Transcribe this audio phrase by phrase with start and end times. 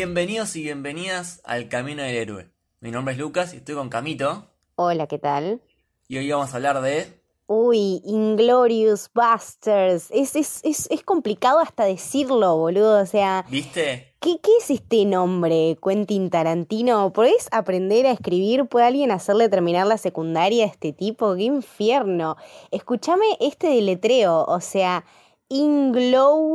[0.00, 2.48] Bienvenidos y bienvenidas al Camino del Héroe.
[2.80, 4.46] Mi nombre es Lucas y estoy con Camito.
[4.76, 5.60] Hola, ¿qué tal?
[6.08, 7.20] Y hoy vamos a hablar de.
[7.46, 10.06] Uy, Inglorious Busters.
[10.10, 13.02] Es, es, es, es complicado hasta decirlo, boludo.
[13.02, 14.14] O sea, ¿Viste?
[14.20, 17.12] ¿qué, ¿qué es este nombre, Quentin Tarantino?
[17.12, 18.64] ¿Podés aprender a escribir?
[18.68, 21.36] ¿Puede alguien hacerle terminar la secundaria a este tipo?
[21.36, 22.38] ¡Qué infierno!
[22.70, 25.04] Escúchame este deletreo, o sea,
[25.50, 26.46] Inglorious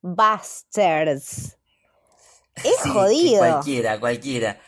[0.00, 1.58] Busters.
[2.64, 3.38] Es Sí, jodido.
[3.38, 4.60] Cualquiera, cualquiera.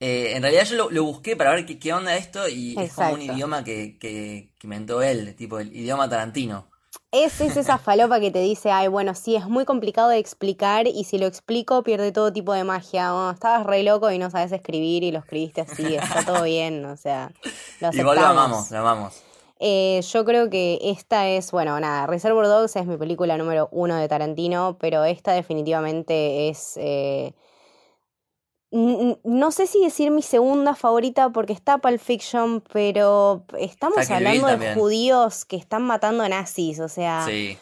[0.00, 2.92] Eh, en realidad yo lo, lo busqué para ver qué, qué onda esto y es
[2.92, 6.68] como un idioma que, que, que inventó él, tipo el idioma tarantino.
[7.10, 10.86] Es, es esa falopa que te dice, ay, bueno, sí, es muy complicado de explicar
[10.86, 13.14] y si lo explico pierde todo tipo de magia.
[13.14, 16.84] Oh, estabas re loco y no sabes escribir y lo escribiste así, está todo bien,
[16.84, 17.32] o sea,
[17.80, 19.22] lo Igual lo amamos, lo amamos.
[19.66, 23.96] Eh, yo creo que esta es, bueno, nada, Reservoir Dogs es mi película número uno
[23.96, 26.76] de Tarantino, pero esta definitivamente es...
[26.76, 27.32] eh,
[28.70, 34.74] no sé si decir mi segunda favorita porque está Pulp Fiction, pero estamos hablando de
[34.74, 37.56] judíos que están matando nazis, o sea, Sí.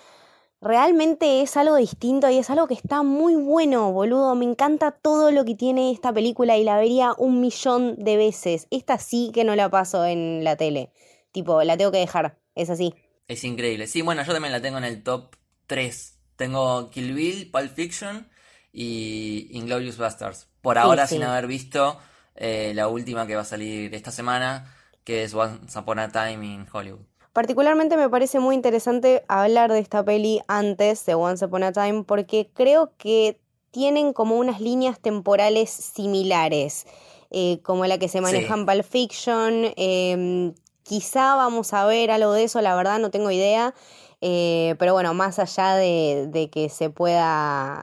[0.60, 4.34] realmente es algo distinto y es algo que está muy bueno, boludo.
[4.34, 8.66] Me encanta todo lo que tiene esta película y la vería un millón de veces.
[8.70, 10.90] Esta sí que no la paso en la tele.
[11.32, 12.94] Tipo, la tengo que dejar, es así.
[13.28, 13.86] Es increíble.
[13.86, 15.34] Sí, bueno, yo también la tengo en el top
[15.66, 16.18] 3.
[16.36, 18.28] Tengo Kill Bill, Pulp Fiction
[18.72, 20.48] y Inglorious Basterds.
[20.60, 21.14] Por ahora sí.
[21.16, 21.98] sin haber visto
[22.34, 24.72] eh, la última que va a salir esta semana,
[25.04, 27.00] que es Once Upon a Time in Hollywood.
[27.32, 32.04] Particularmente me parece muy interesante hablar de esta peli antes de Once Upon a Time
[32.04, 36.86] porque creo que tienen como unas líneas temporales similares,
[37.30, 38.60] eh, como la que se maneja Sí.
[38.60, 39.72] en Pulp Fiction.
[39.76, 43.74] em, quizá vamos a ver algo de eso, la verdad no tengo idea.
[44.20, 47.82] eh, pero bueno, más allá de, de que se pueda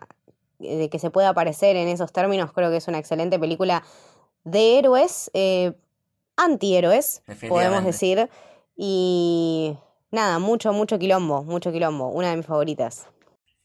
[0.60, 3.82] de que se pueda aparecer en esos términos, creo que es una excelente película
[4.44, 5.74] de héroes, eh,
[6.36, 8.30] antihéroes, podemos decir.
[8.76, 9.78] Y
[10.12, 12.10] nada, mucho, mucho quilombo, mucho quilombo.
[12.10, 13.08] Una de mis favoritas.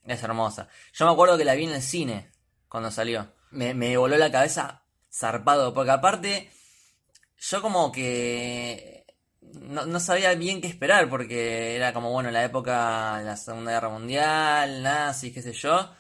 [0.05, 0.69] Es hermosa.
[0.93, 2.31] Yo me acuerdo que la vi en el cine
[2.69, 3.27] cuando salió.
[3.51, 6.51] Me, me voló la cabeza zarpado, porque aparte
[7.39, 9.03] yo como que
[9.60, 13.72] no, no sabía bien qué esperar, porque era como, bueno, la época de la Segunda
[13.72, 15.91] Guerra Mundial, nazis, qué sé yo,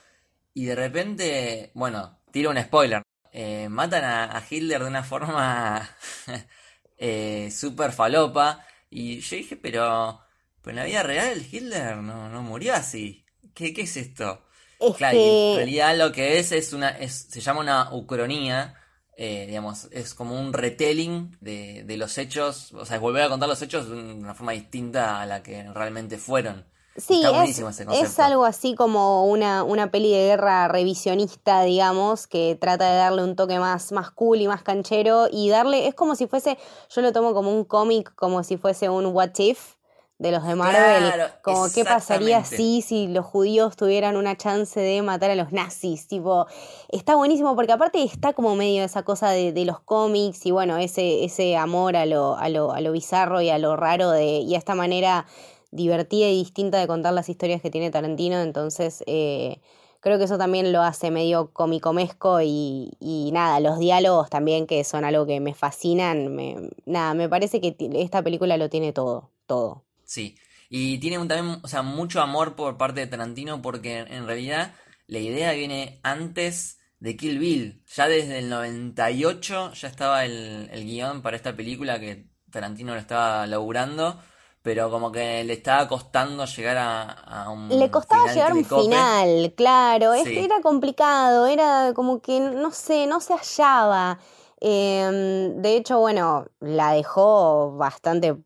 [0.52, 3.02] y de repente, bueno, tiro un spoiler.
[3.32, 5.88] Eh, matan a, a Hitler de una forma
[6.98, 10.20] eh, súper falopa, y yo dije, pero,
[10.62, 13.24] pero en la vida real Hitler no, no murió así.
[13.54, 14.46] ¿Qué, qué es esto?
[14.80, 18.74] Es Claro, en realidad lo que es es una, es, se llama una ucronía,
[19.16, 23.28] eh, digamos, es como un retelling de, de los hechos, o sea, es volver a
[23.28, 26.64] contar los hechos de una forma distinta a la que realmente fueron.
[26.96, 32.56] sí, es, ese es algo así como una, una peli de guerra revisionista, digamos, que
[32.60, 36.16] trata de darle un toque más, más cool y más canchero y darle, es como
[36.16, 36.58] si fuese,
[36.90, 39.73] yo lo tomo como un cómic, como si fuese un What If
[40.18, 44.78] de los de Marvel, Claro, como qué pasaría si, si los judíos tuvieran una chance
[44.78, 46.46] de matar a los nazis, tipo,
[46.88, 50.76] está buenísimo porque aparte está como medio esa cosa de, de los cómics y bueno,
[50.78, 54.38] ese, ese amor a lo, a, lo, a lo bizarro y a lo raro de,
[54.38, 55.26] y a esta manera
[55.72, 59.60] divertida y distinta de contar las historias que tiene Tarantino, entonces eh,
[59.98, 64.84] creo que eso también lo hace medio comicomesco y, y nada, los diálogos también que
[64.84, 69.30] son algo que me fascinan, me, nada, me parece que esta película lo tiene todo,
[69.46, 69.82] todo.
[70.06, 70.36] Sí,
[70.68, 74.74] y tiene un- también, o sea, mucho amor por parte de Tarantino porque en, realidad
[75.06, 77.82] la idea viene antes de Kill Bill.
[77.94, 83.00] Ya desde el 98 ya estaba el, el guion para esta película que Tarantino lo
[83.00, 84.20] estaba laburando,
[84.62, 88.54] pero como que le estaba costando llegar a, a un Le costaba final llegar a
[88.54, 90.38] un final, claro, Sí.
[90.38, 94.18] era complicado, era como que, no sé, no se hallaba.
[94.60, 98.36] Em, de hecho, bueno, la dejó bastante,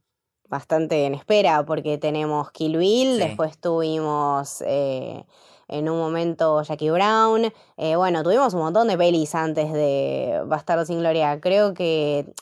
[0.48, 3.18] bastante en espera porque tenemos Kill Bill, Sí.
[3.18, 5.24] después tuvimos eh,
[5.68, 10.88] en un momento Jackie Brown, eh, bueno, tuvimos un montón de pelis antes de Bastardos
[10.88, 11.38] sin Gloria.
[11.40, 12.32] Creo que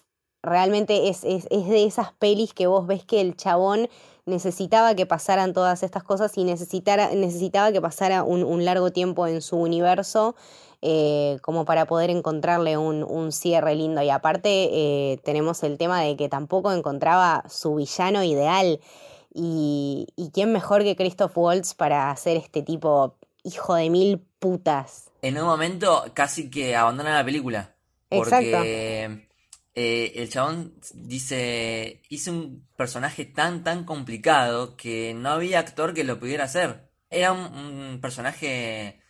[0.43, 3.88] realmente es, es, es de esas pelis que vos ves que el chabón
[4.26, 9.26] necesitaba que pasaran todas estas cosas y necesitara, necesitaba que pasara un, un largo tiempo
[9.26, 10.35] en su universo
[10.82, 14.02] eh, como para poder encontrarle un, un cierre lindo.
[14.02, 18.81] Y aparte eh, tenemos el tema de que tampoco encontraba su villano ideal.
[19.34, 25.11] Y, y quién mejor que Christoph Waltz para hacer este tipo hijo de mil putas.
[25.23, 27.75] En un momento casi que abandona la película.
[28.08, 29.29] Porque
[29.75, 36.05] eh, el chabón dice, hice un personaje tan, tan complicado que no había actor que
[36.05, 36.88] lo pudiera hacer.
[37.11, 39.00] Era un, un personaje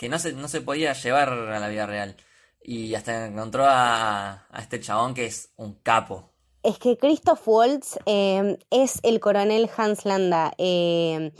[0.00, 2.16] que no se, no se podía llevar a la vida real.
[2.62, 6.30] Y hasta encontró a, a este chabón que es un capo.
[6.62, 10.52] Es que Christoph Waltz eh, es el coronel Hans Landa.
[10.56, 11.32] Eh,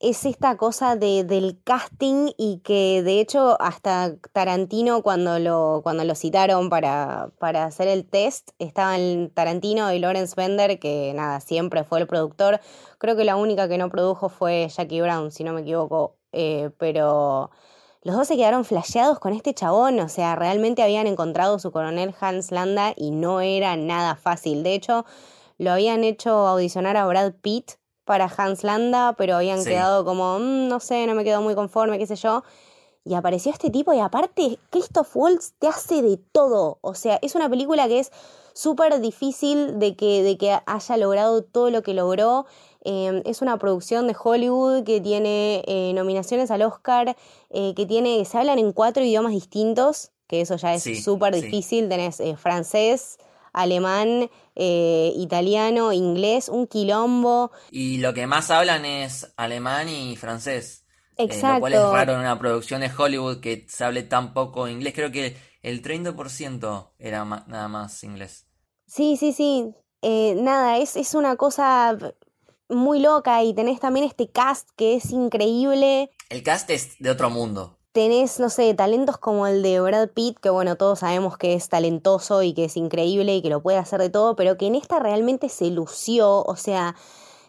[0.00, 6.02] es esta cosa de, del casting y que de hecho hasta Tarantino cuando lo, cuando
[6.02, 11.84] lo citaron para, para hacer el test, estaban Tarantino y Lawrence Bender, que nada, siempre
[11.84, 12.58] fue el productor.
[12.98, 16.16] Creo que la única que no produjo fue Jackie Brown, si no me equivoco.
[16.32, 17.50] Eh, pero
[18.02, 22.14] los dos se quedaron flasheados con este chabón, o sea, realmente habían encontrado su coronel
[22.18, 24.62] Hans Landa y no era nada fácil.
[24.62, 25.04] De hecho,
[25.58, 27.72] lo habían hecho audicionar a Brad Pitt
[28.06, 31.98] para Hans Landa, pero habían quedado como, mm, no sé, no me quedo muy conforme,
[31.98, 32.42] qué sé yo.
[33.04, 36.78] Y apareció este tipo y aparte Christoph Waltz te hace de todo.
[36.80, 38.10] O sea, es una película que es
[38.54, 42.46] súper difícil de que, de que haya logrado todo lo que logró.
[42.82, 47.16] Em, es una producción de Hollywood que tiene eh, nominaciones al Oscar,
[47.50, 51.88] eh, que tiene, se hablan en cuatro idiomas distintos, que eso ya es súper difícil.
[51.88, 53.18] Tenés eh, francés,
[53.52, 57.50] alemán, italiano, inglés, un quilombo.
[57.70, 60.84] Y lo que más hablan es alemán y francés.
[61.16, 61.54] Exacto.
[61.54, 64.94] Lo cual es raro en una producción de Hollywood que se hable tan poco inglés.
[64.94, 68.46] Creo que el 30% era nada más inglés.
[68.86, 69.74] Sí, sí, sí.
[70.02, 71.96] Eh, nada, es, es una cosa
[72.70, 76.10] muy loca y tenés también este cast que es increíble.
[76.28, 80.38] El cast es de otro mundo tenés, no sé, talentos como el de Brad Pitt,
[80.38, 83.78] que bueno, todos sabemos que es talentoso y que es increíble y que lo puede
[83.78, 86.94] hacer de todo, pero que en esta realmente se lució, o sea,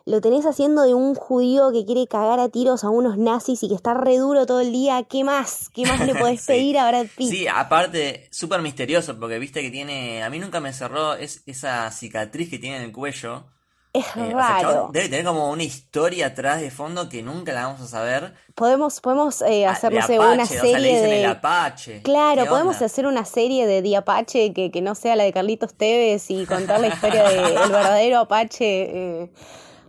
[0.05, 3.69] lo tenés haciendo de un judío que quiere cagar a tiros a unos nazis y
[3.69, 5.69] que está re duro todo el día, ¿qué más?
[5.69, 7.29] ¿Qué más le podés pedir a Brad Pitt?
[7.29, 11.91] Sí, aparte, súper misterioso, porque viste que tiene, a mí nunca me cerró es, esa
[11.91, 13.45] cicatriz que tiene en el cuello
[13.93, 14.89] es eh, raro.
[14.93, 18.33] debe tener como una historia atrás de fondo que nunca la vamos a saber.
[18.55, 21.25] Podemos, podemos eh, ah, hacer, una serie de.
[21.25, 22.01] Apache.
[22.01, 25.73] Claro, podemos hacer una serie de The Apache que, que, no sea la de Carlitos
[25.73, 29.23] Tevez y contar la historia del verdadero Apache.
[29.23, 29.31] Eh,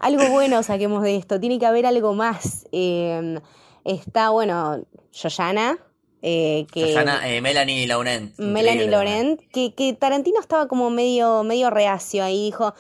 [0.01, 1.39] algo bueno saquemos de esto.
[1.39, 2.67] Tiene que haber algo más.
[2.73, 3.39] Em,
[3.85, 4.83] está, bueno,
[5.13, 5.79] Yoyana.
[6.23, 8.37] Eh, que, Melanie Laurent.
[8.39, 12.75] Melanie Laurent, que, que Tarantino estaba como medio, medio reacio ahí, dijo,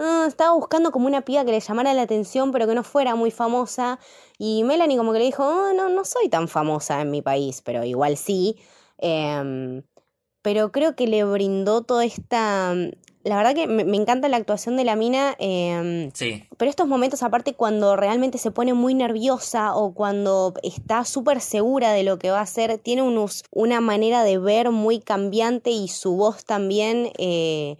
[0.00, 3.16] Ah, estaba buscando como una piba que le llamara la atención, pero que no fuera
[3.16, 3.98] muy famosa.
[4.38, 7.62] Y Melanie como que le dijo, oh, no, no soy tan famosa en mi país,
[7.62, 8.56] pero igual sí.
[8.98, 9.82] Em,
[10.42, 12.74] pero creo que le brindó toda esta...
[13.24, 15.34] La verdad que me, encanta la actuación de la mina.
[15.40, 16.44] Em, sí.
[16.56, 21.92] Pero estos momentos, aparte, cuando realmente se pone muy nerviosa o cuando está súper segura
[21.92, 25.88] de lo que va a hacer, tiene unos, una manera de ver muy cambiante y
[25.88, 27.10] su voz también.
[27.18, 27.76] Eh,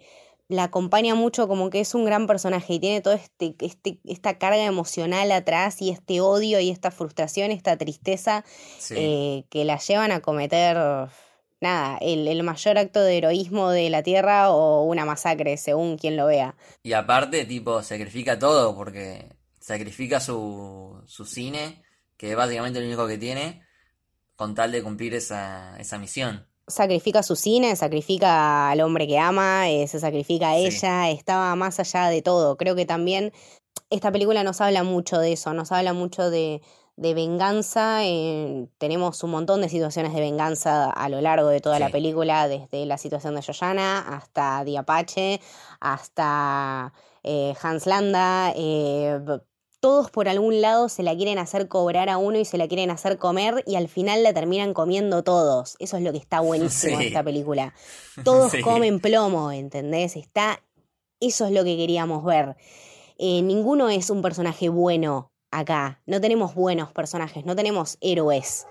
[0.49, 4.39] la acompaña mucho como que es un gran personaje y tiene toda este, este, esta
[4.39, 8.43] carga emocional atrás y este odio y esta frustración, esta tristeza
[8.89, 10.75] eh, que la llevan a cometer,
[11.61, 16.17] nada, el, el, mayor acto de heroísmo de la Tierra o una masacre, según quien
[16.17, 16.55] lo vea.
[16.81, 19.29] Y aparte, tipo, sacrifica todo porque
[19.59, 21.83] sacrifica su, su cine,
[22.17, 23.61] que es básicamente lo único que tiene,
[24.35, 29.69] con tal de cumplir esa, esa misión sacrifica su cine, sacrifica al hombre que ama,
[29.69, 32.57] eh, se sacrifica a ella, estaba más allá de todo.
[32.57, 33.33] Creo que también
[33.89, 36.61] esta película nos habla mucho de eso, nos habla mucho de,
[36.95, 38.05] de venganza.
[38.05, 42.47] Eh, tenemos un montón de situaciones de venganza a lo largo de toda la película,
[42.47, 45.41] desde la situación de Yoyana hasta Diapache,
[45.79, 48.53] hasta eh, Hans Landa,
[49.79, 52.91] todos por algún lado se la quieren hacer cobrar a uno y se la quieren
[52.91, 55.75] hacer comer y al final la terminan comiendo todos.
[55.79, 57.73] Eso es lo que está buenísimo de esta película.
[58.23, 60.15] Todos comen plomo, ¿entendés?
[60.15, 60.61] Está...
[61.21, 62.55] Eso es lo que queríamos ver.
[63.17, 66.01] Eh, ninguno es un personaje bueno acá.
[66.05, 68.65] No tenemos buenos personajes, no tenemos héroes.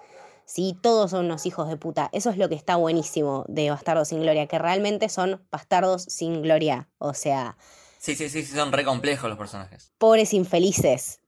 [0.48, 0.76] ¿sí?
[0.82, 2.08] Todos son unos hijos de puta.
[2.12, 6.42] Eso es lo que está buenísimo de Bastardos sin Gloria, que realmente son bastardos sin
[6.42, 6.88] gloria.
[6.98, 7.58] O sea,
[7.98, 9.92] Sí, sí, sí, son re complejos los personajes.
[9.98, 11.20] Pobres infelices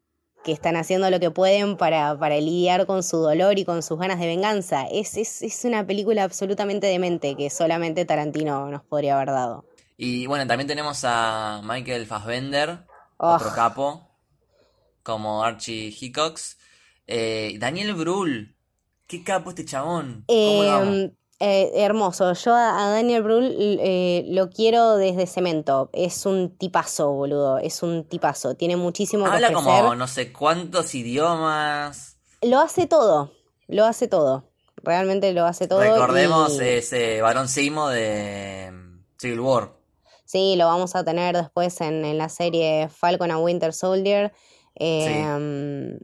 [0.44, 3.98] que están haciendo lo que pueden para, para lidiar con su dolor y con sus
[3.98, 4.86] ganas de venganza.
[4.90, 9.64] Es, es, una película absolutamente demente que solamente Tarantino nos podría haber dado.
[9.96, 12.86] Y bueno, también tenemos a Michael Fassbender,
[13.18, 14.08] otro capo,
[15.02, 16.56] como Archie Hickox.
[17.06, 18.56] Eh, Daniel Brühl,
[19.06, 20.24] qué capo este chabón.
[20.28, 22.32] Eh, eh, hermoso.
[22.34, 25.90] Yo a, Daniel Brühl eh, lo quiero desde cemento.
[25.92, 27.58] Es un tipazo, boludo.
[27.58, 28.54] Es un tipazo.
[28.54, 32.18] Tiene muchísimo Habla que como no sé cuántos idiomas.
[32.42, 33.32] Lo hace todo.
[33.66, 34.44] Lo hace todo.
[34.82, 35.80] Realmente lo hace todo.
[35.80, 39.72] Recordemos ese varón Simo de mm, Civil War.
[40.24, 44.32] Sí, lo vamos a tener después en, la serie Falcon and Winter Soldier.
[44.76, 45.98] Eh,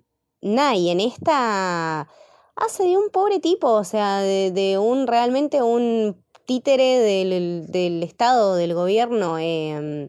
[0.47, 2.09] Nah, y en esta
[2.57, 8.03] hace de un pobre tipo, o sea, de, de un realmente un títere del, del
[8.03, 9.39] Estado, del gobierno.
[9.39, 10.09] em,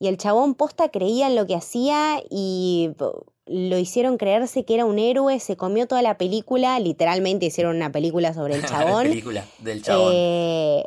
[0.00, 2.90] y el chabón posta creía en lo que hacía y
[3.46, 7.90] lo hicieron creerse que era un héroe, se comió toda la película, literalmente hicieron una
[7.90, 9.02] película sobre el La chabón.
[9.04, 10.12] película del chabón.
[10.14, 10.84] Eh,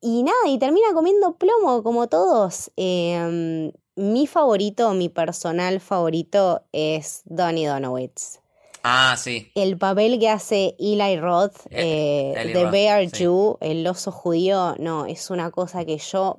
[0.00, 2.70] y nada, y termina comiendo plomo como todos.
[2.76, 8.40] Em, mi favorito, mi personal favorito es Donnie Donowitz.
[8.88, 9.50] Ah, sí.
[9.54, 13.16] El papel que hace Eli Roth Eh, eh, de Roth, Bear sí.
[13.18, 16.38] Jew, el oso judío, no, es una cosa que yo...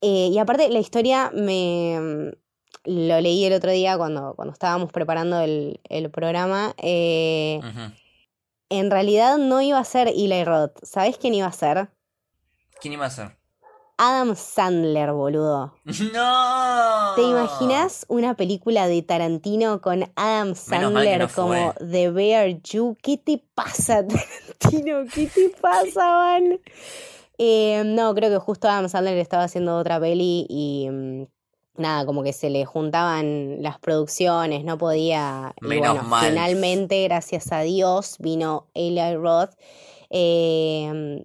[0.00, 2.32] eh, y aparte la historia me...
[2.84, 6.74] Lo leí el otro día cuando, cuando estábamos preparando el, el programa.
[6.78, 7.60] eh,
[8.70, 10.78] en realidad no iba a ser Eli Roth.
[10.82, 11.88] ¿Sabés quién iba a ser?
[12.80, 13.37] ¿Quién iba a ser?
[13.98, 15.74] Adam Sandler, boludo.
[16.12, 17.14] ¡No!
[17.16, 21.74] ¿Te imaginas una película de Tarantino con Adam Sandler no como.
[21.80, 22.96] The Bear Jew?
[23.02, 24.06] ¿Qué te pasa,
[24.60, 25.04] Tarantino?
[25.12, 26.60] ¿Qué te pasa, man?
[27.38, 31.26] Eh, no, creo que justo Adam Sandler estaba haciendo otra peli y mm,
[31.82, 35.54] nada, como que se le juntaban las producciones, no podía.
[35.60, 36.28] Y Menos bueno, mal.
[36.28, 39.50] finalmente, gracias a Dios, vino Eli Roth.
[40.10, 41.24] eh,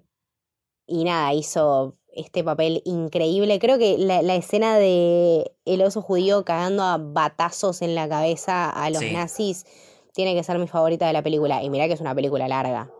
[0.85, 3.59] y nada, hizo este papel increíble.
[3.59, 8.69] Creo que la, la escena de el oso judío cagando a batazos en la cabeza
[8.69, 9.11] a los Sí.
[9.11, 9.65] nazis
[10.13, 11.63] tiene que ser mi favorita de la película.
[11.63, 12.91] Y mirá que es una película larga.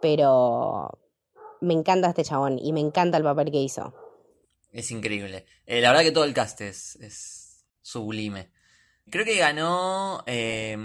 [0.00, 0.90] Pero
[1.60, 3.94] me encanta este chabón y me encanta el papel que hizo.
[4.72, 5.46] Es increíble.
[5.66, 8.50] Eh, la verdad que todo el cast es, es sublime.
[9.08, 10.76] Creo que ganó eh,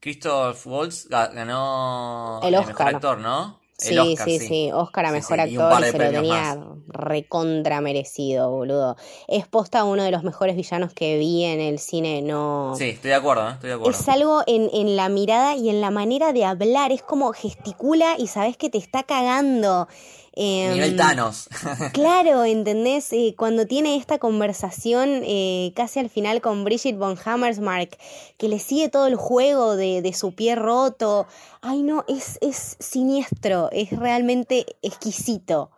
[0.00, 2.94] Christoph Waltz, ga- ganó El mejor Oscar.
[2.94, 3.59] actor, ¿no?
[3.80, 6.58] Sí, Oscar, sí, sí, Oscar a Sí, mejor sí, actor y, se lo tenía
[6.88, 8.96] recontra merecido, boludo.
[9.26, 12.74] Es posta uno de los mejores villanos que vi en el cine, no.
[12.76, 13.52] Sí, estoy de acuerdo, ¿eh?
[13.54, 13.98] estoy de acuerdo.
[13.98, 16.92] Es algo en, en la mirada y en la manera de hablar.
[16.92, 19.88] Es como gesticula y sabes que te está cagando.
[20.32, 21.48] Em, Nivel Thanos.
[21.92, 23.12] Claro, ¿entendés?
[23.12, 27.98] Eh, cuando tiene esta conversación eh, casi al final con Bridget von Hammersmark,
[28.38, 31.26] que le sigue todo el juego de, de su pie roto.
[31.62, 35.70] Ay, no, es, es siniestro, es realmente exquisito.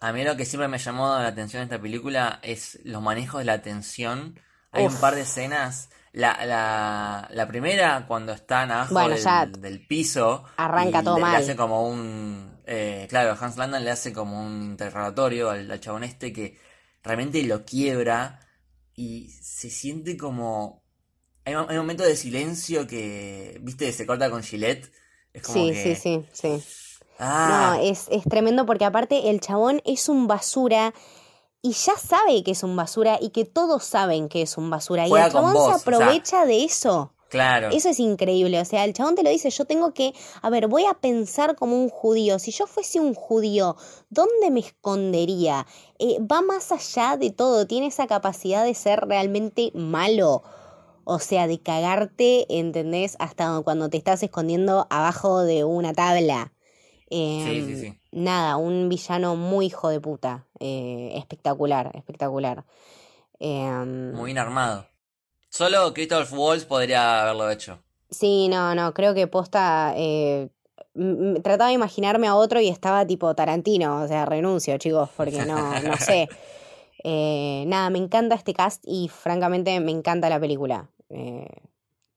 [0.00, 3.40] A mí lo que siempre me llamó la atención de esta película es los manejos
[3.40, 4.38] de la tensión.
[4.72, 5.90] Hay un par de escenas.
[6.12, 10.44] La, la, la primera, cuando están abajo Bueno, del, del piso.
[10.56, 11.36] arranca y todo le, le mal.
[11.36, 12.60] hace como un.
[12.66, 16.58] eh, claro, Hans Landon le hace como un interrogatorio al, al chabón este que
[17.02, 18.40] realmente lo quiebra
[18.94, 20.82] y se siente como.
[21.44, 24.92] Hay, hay momentos de silencio que, viste, se corta con Gillette.
[25.32, 25.94] Es como Sí, que.
[25.94, 26.64] sí, sí, sí.
[27.20, 30.94] Ah, No, es, es tremendo porque aparte el chabón es un basura
[31.62, 35.06] y ya sabe que es un basura y que todos saben que es un basura.
[35.06, 36.08] Y el chabón vos, se o sea.
[36.08, 37.12] aprovecha de eso.
[37.28, 37.68] claro.
[37.70, 40.66] Eso es increíble, o sea, el chabón te lo dice, yo tengo que, a ver,
[40.68, 43.76] voy a pensar como un judío, si yo fuese un judío,
[44.08, 45.66] ¿dónde me escondería?
[45.98, 50.42] Eh, va más allá de todo, tiene esa capacidad de ser realmente malo,
[51.04, 53.16] o sea, de cagarte, ¿entendés?
[53.18, 56.52] Hasta cuando te estás escondiendo abajo de una tabla.
[57.10, 58.00] Sí, sí, Em, sí.
[58.12, 62.64] Nada, un villano muy hijo de puta, eh, espectacular, espectacular.
[63.38, 64.86] Em, Muy bien armado.
[65.48, 67.78] Solo Christoph Waltz podría haberlo hecho.
[68.10, 69.92] Sí, no, no, creo que posta.
[69.96, 70.48] eh,
[71.42, 75.80] trataba de imaginarme a otro y estaba tipo Tarantino, o sea, renuncio, chicos, porque no,
[75.80, 76.28] no sé.
[77.02, 80.90] Eh, nada, me encanta este cast y francamente me encanta la película.
[81.08, 81.48] Eh,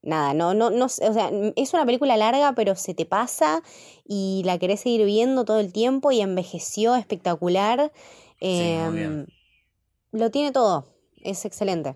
[0.03, 3.63] nada, no, no, no, o sea, es una película larga, pero se te pasa
[4.05, 7.91] y la querés seguir viendo todo el tiempo y envejeció espectacular.
[8.39, 9.19] Sí, muy bien.
[9.19, 9.25] Em,
[10.11, 10.85] lo tiene todo,
[11.23, 11.95] es excelente.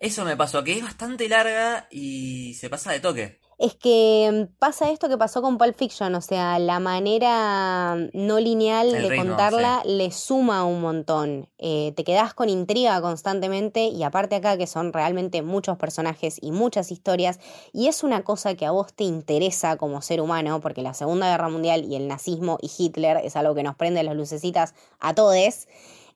[0.00, 3.40] Eso me pasó, que es bastante larga y se pasa de toque.
[3.58, 8.10] Es que mm, pasa esto que pasó con Pulp Fiction, o sea, la manera mm,
[8.14, 11.48] no lineal El de ritmo, contarla le suma un montón.
[11.58, 16.52] Eh, te quedás con intriga constantemente y aparte acá que son realmente muchos personajes y
[16.52, 17.40] muchas historias
[17.72, 21.28] y es una cosa que a vos te interesa como ser humano porque la Segunda
[21.28, 25.14] Guerra Mundial y el nazismo y Hitler es algo que nos prende las lucecitas a
[25.14, 25.66] todes,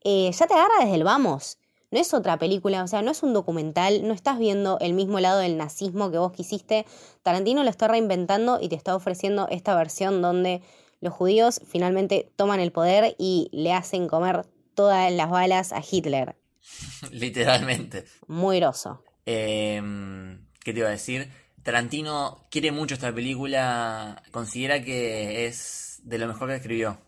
[0.04, 1.58] eh, ya te agarra desde el vamos.
[1.92, 5.20] No es otra película, o sea, no es un documental, no estás viendo el mismo
[5.20, 6.86] lado del nazismo que vos quisiste.
[7.22, 10.62] Tarantino lo está reinventando y te está ofreciendo esta versión donde
[11.02, 16.34] los judíos finalmente toman el poder y le hacen comer todas las balas a Hitler.
[17.10, 18.06] Literalmente.
[18.26, 19.04] Muy groso.
[19.26, 21.30] Em, ¿qué te iba a decir?
[21.62, 26.98] Tarantino quiere mucho esta película, considera que es de lo mejor que escribió.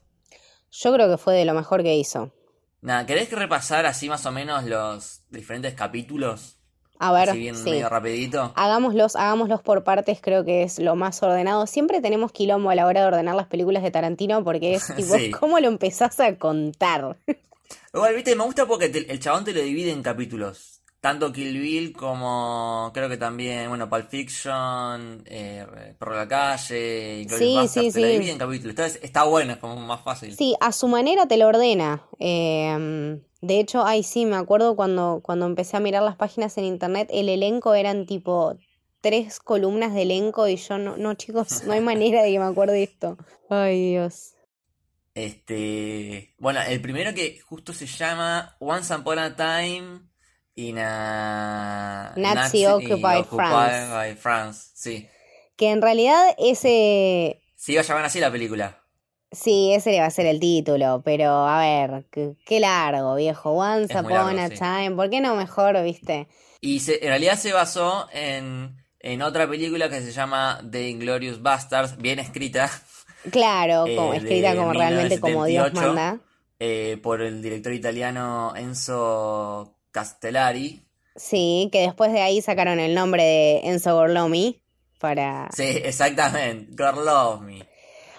[0.70, 2.34] Yo creo que fue de lo mejor que hizo.
[2.84, 6.58] Nada, ¿querés que repasar así más o menos los diferentes capítulos?
[6.98, 7.70] A ver, Así bien sí.
[7.70, 8.52] medio rapidito.
[8.56, 11.66] Hagámoslos, hagámoslos por partes, creo que es lo más ordenado.
[11.66, 15.16] Siempre tenemos quilombo a la hora de ordenar las películas de Tarantino porque es tipo,
[15.16, 15.30] Sí.
[15.30, 17.16] ¿cómo lo empezás a contar?
[17.94, 20.74] Igual, viste, me gusta porque te- el chabón te lo divide en capítulos.
[21.04, 25.66] Tanto Kill Bill como creo que también, bueno, Pulp Fiction, eh,
[26.00, 28.02] de la Calle, y Sí, sí, te sí.
[28.02, 28.70] divide en capítulos.
[28.70, 30.34] Entonces está bueno, es como más fácil.
[30.34, 32.06] Sí, a su manera te lo ordena.
[32.18, 36.64] Eh, de hecho, ay, sí, me acuerdo cuando, cuando empecé a mirar las páginas en
[36.64, 38.56] internet, el elenco eran tipo
[39.02, 42.46] tres columnas de elenco y yo no, no, chicos, no hay manera de que me
[42.46, 43.18] acuerde esto.
[43.50, 44.30] Ay, Dios.
[45.14, 50.13] Este, bueno, el primero que justo se llama Once Upon a Time
[50.56, 53.90] in a Nazi Occupied France.
[53.92, 54.70] by France.
[54.75, 55.08] Sí.
[55.56, 58.78] Que en realidad ese, Se iba a llamar así la película.
[59.30, 63.50] sí, ese le va a ser el título, pero a ver, qué, largo, viejo.
[63.52, 64.54] Once Es Upon largo, a sí.
[64.54, 66.28] Time, ¿por qué no mejor, viste?
[66.61, 71.42] Y se- en realidad se basó en, en otra película que se llama The Inglorious
[71.42, 72.70] Bastards, bien escrita,
[73.30, 75.94] Claro, Eh, como escrita como realmente como Dios 1978.
[75.94, 76.20] manda.
[76.61, 80.84] eh, por el director italiano Enzo Castellari.
[81.14, 84.60] Sí, que después de ahí sacaron el nombre de Enzo Gorlomi
[84.98, 85.48] para...
[85.54, 86.74] Sí, exactamente,
[87.40, 87.68] Me.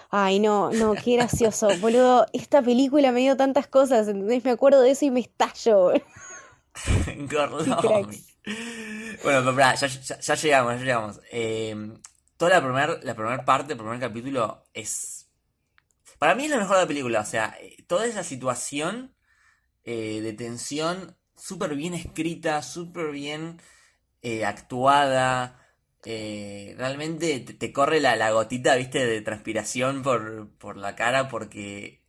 [0.08, 2.24] Ay, no, no, qué gracioso, boludo.
[2.32, 4.42] Esta película me dio tantas cosas, ¿entendés?
[4.42, 5.92] Me acuerdo de eso y me estallo.
[7.16, 8.16] Me.
[9.22, 11.20] Bueno, pero pará, ya, ya- ya llegamos, ya llegamos.
[11.30, 11.76] Eh,
[12.38, 15.28] toda la primera la primer parte, el primer capítulo es...
[16.18, 19.14] Para mí es lo mejor de la película, o sea, eh, toda esa situación
[19.84, 23.60] eh, de tensión súper bien escrita, súper bien
[24.22, 25.60] eh, actuada.
[26.04, 32.04] eh, realmente te, corre la, la gotita, viste, de transpiración por, por la cara porque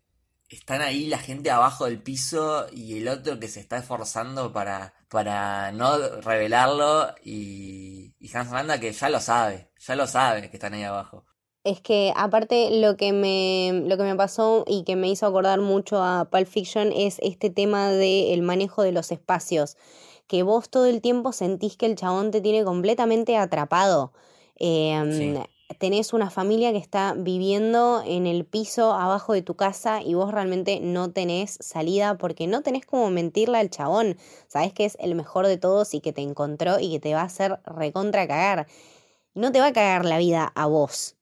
[0.50, 4.94] están ahí la gente abajo del piso y el otro que se está esforzando para,
[5.10, 10.58] para no revelarlo y, y Hans Landa que ya lo sabe, ya lo sabe que
[10.58, 11.27] están ahí abajo.
[11.68, 15.60] Es que aparte lo que me, lo que me pasó y que me hizo acordar
[15.60, 19.76] mucho a Pulp Fiction es este tema del manejo de los espacios,
[20.28, 24.14] que vos todo el tiempo sentís que el chabón te tiene completamente atrapado.
[24.56, 25.36] Em, Sí.
[25.78, 30.32] Tenés una familia que está viviendo en el piso abajo de tu casa y vos
[30.32, 34.16] realmente no tenés salida porque no tenés como mentirle al chabón.
[34.48, 37.24] Sabés que es el mejor de todos y que te encontró y que te va
[37.24, 38.68] a hacer recontra cagar.
[39.34, 41.17] No te va a cagar la vida a vos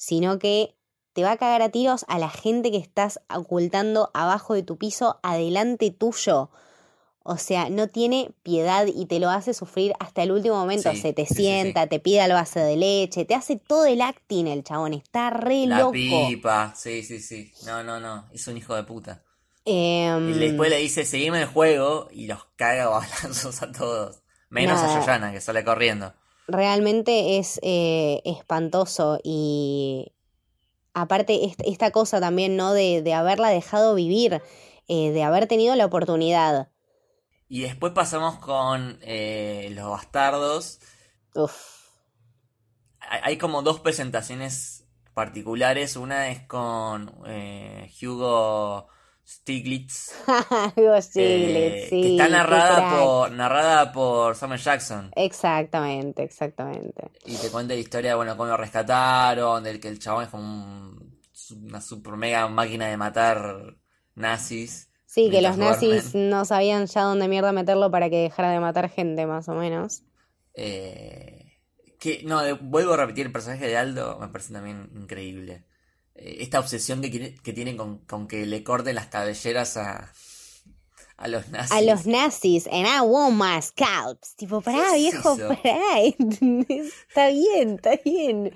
[0.00, 0.74] sino que
[1.12, 4.78] te va a cagar a tiros a la gente que estás ocultando abajo de tu
[4.78, 6.48] piso, adelante tuyo.
[7.22, 10.90] O sea, no tiene piedad y te lo hace sufrir hasta el último momento.
[10.92, 11.42] Sí, Se te sí, sí, sí.
[11.42, 14.94] sienta, te pide el vaso de leche, te hace todo el acting el chabón.
[14.94, 15.92] Está re La loco.
[15.92, 17.52] pipa, sí, sí, sí.
[17.66, 19.22] No, no, no, es un hijo de puta.
[19.66, 24.22] Em, Y después le dice, seguime el juego y los caga a balazos a todos.
[24.48, 24.96] Menos Nada.
[24.96, 26.14] a Yoyana, que sale corriendo.
[26.50, 30.12] Realmente es eh, espantoso y
[30.94, 32.72] aparte est- esta cosa también, ¿no?
[32.72, 34.42] De, de haberla dejado vivir,
[34.88, 36.68] eh, de haber tenido la oportunidad.
[37.48, 40.80] Y después pasamos con eh, Los Bastardos.
[41.34, 41.54] Uf.
[43.00, 45.96] Hay, como dos presentaciones particulares.
[45.96, 47.08] Una es con
[48.02, 48.88] Hugo
[49.30, 50.12] Stiglitz.
[50.76, 55.10] Algo así, eh, sí, que está narrada por, narrada por Samuel Jackson.
[55.14, 57.10] Exactamente, exactamente.
[57.24, 60.42] Y te cuenta la historia, bueno, cómo lo rescataron, del que el chabón es como
[60.42, 61.20] un-
[61.64, 63.76] una super mega máquina de matar
[64.14, 64.88] nazis.
[65.06, 66.30] Sí, que los nazis duermen.
[66.30, 70.02] no sabían ya dónde mierda meterlo para que dejara de matar gente, más o menos.
[70.54, 71.52] Eh,
[71.98, 75.64] que, no, de- vuelvo a repetir, el personaje de Aldo me parece también increíble.
[76.14, 80.12] Eh, esta obsesión que, que tiene con, con que le corten las cabelleras a,
[81.20, 81.72] a los nazis.
[81.72, 84.34] A los nazis, and I want my scalps.
[84.36, 86.02] Tipo, pará, ¿Qué es viejo, pará.
[87.08, 88.52] Está bien, está bien.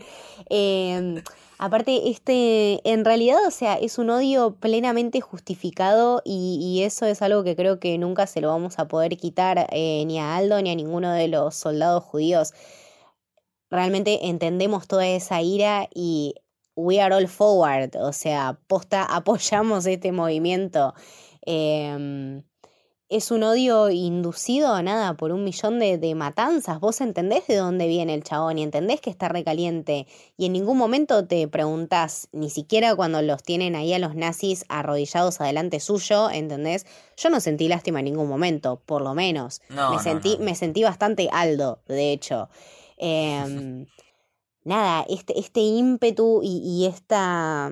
[0.49, 1.23] Eh,
[1.59, 7.21] aparte, este, en realidad, o sea, es un odio plenamente justificado y, y eso es
[7.21, 10.63] algo que creo que nunca se lo vamos a poder quitar eh, ni a Aldo
[10.63, 12.55] ni a ninguno de los soldados judíos.
[13.71, 16.35] Realmente entendemos toda esa ira y
[16.77, 20.95] we are all forward, o sea, posta, apoyamos este movimiento.
[21.43, 22.43] Em,
[23.11, 26.81] es un odio inducido, nada, por un millón de, de matanzas.
[26.81, 30.07] Vos entendés de dónde viene el chabón y entendés que está recaliente.
[30.37, 34.65] Y en ningún momento te preguntás, ni siquiera cuando los tienen ahí a los nazis
[34.69, 36.87] arrodillados adelante suyo, ¿entendés?
[37.17, 39.61] Yo no sentí lástima en ningún momento, por lo menos.
[39.69, 40.45] No, me, no, sentí, no.
[40.47, 42.49] me sentí bastante aldo, de hecho.
[42.97, 43.87] Em,
[44.65, 47.71] nada, este, este ímpetu y, y esta...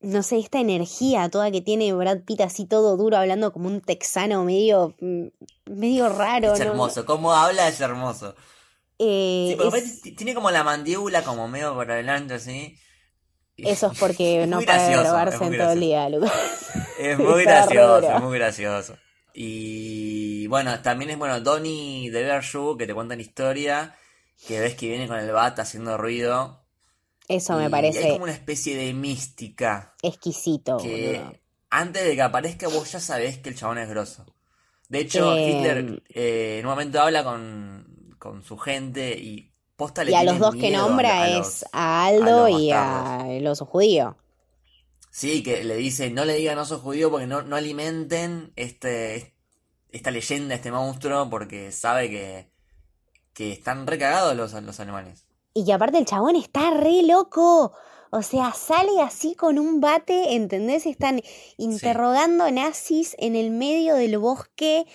[0.00, 3.80] no sé, esta energía toda que tiene Brad Pitt así todo duro, hablando como un
[3.80, 5.26] texano medio, mm,
[5.66, 6.52] medio raro.
[6.54, 6.66] Es ¿no?
[6.66, 8.34] hermoso, cómo habla es hermoso.
[9.00, 12.76] Eh, Sí, es- tiene como la mandíbula como medio por adelante así.
[13.56, 16.32] Eso es porque es no muy para de gracioso, grabarse en todo el día, Lucas.
[16.98, 18.96] Es muy gracioso, es muy gracioso.
[19.34, 23.96] Y bueno, también es bueno Donnie de Bearshoe que te cuenta la historia,
[24.46, 26.64] que ves que viene con el bat haciendo ruido.
[27.28, 31.32] Eso me parece como una especie de mística exquisito, que boludo.
[31.70, 34.26] antes de que aparezca vos ya sabés que el chabón es grosso.
[34.88, 40.04] De hecho, Eh, Hitler eh, en un momento habla con, con su gente y posta
[40.04, 43.24] le Y a los dos que a- nombra es a Aldo a y a bastardos.
[43.28, 44.16] el oso judío.
[45.10, 49.34] Sí, que le dice, no le digan no sos judío porque no, no alimenten este,
[49.90, 52.52] esta leyenda, este monstruo, porque sabe que,
[53.38, 55.24] que están recagados los, los alemanes.
[55.54, 57.72] Y que aparte el chabón está re loco.
[58.10, 60.86] O sea, sale así con un bate, ¿entendés?
[60.86, 61.22] Están
[61.56, 64.86] interrogando nazis en el medio del bosque.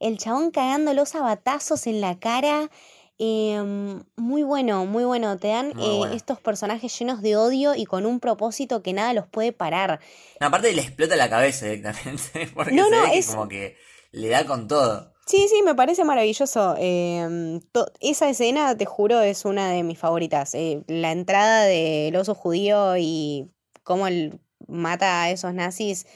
[0.00, 2.70] El chabón cagándolos a batazos en la cara.
[3.18, 5.36] Em, muy bueno, muy bueno.
[5.38, 6.14] Te dan eh, bueno.
[6.14, 10.00] estos personajes llenos de odio y con un propósito que nada los puede parar.
[10.40, 13.48] No, aparte le explota la cabeza directamente, porque No, se no, ve que es- como
[13.48, 13.76] que
[14.12, 15.11] le da con todo.
[15.32, 16.76] Sí, sí, me parece maravilloso.
[16.78, 17.62] Em,
[18.00, 20.54] esa escena, te juro, es una de mis favoritas.
[20.54, 23.50] Eh, la entrada del oso judío y
[23.82, 26.06] cómo él mata a esos nazis,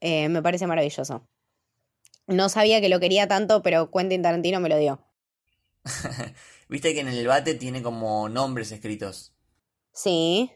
[0.00, 1.26] eh, me parece maravilloso.
[2.28, 5.04] No sabía que lo quería tanto, pero Quentin Tarantino me lo dio.
[6.68, 9.34] Viste que en el bate tiene como nombres escritos.
[9.92, 10.52] Sí,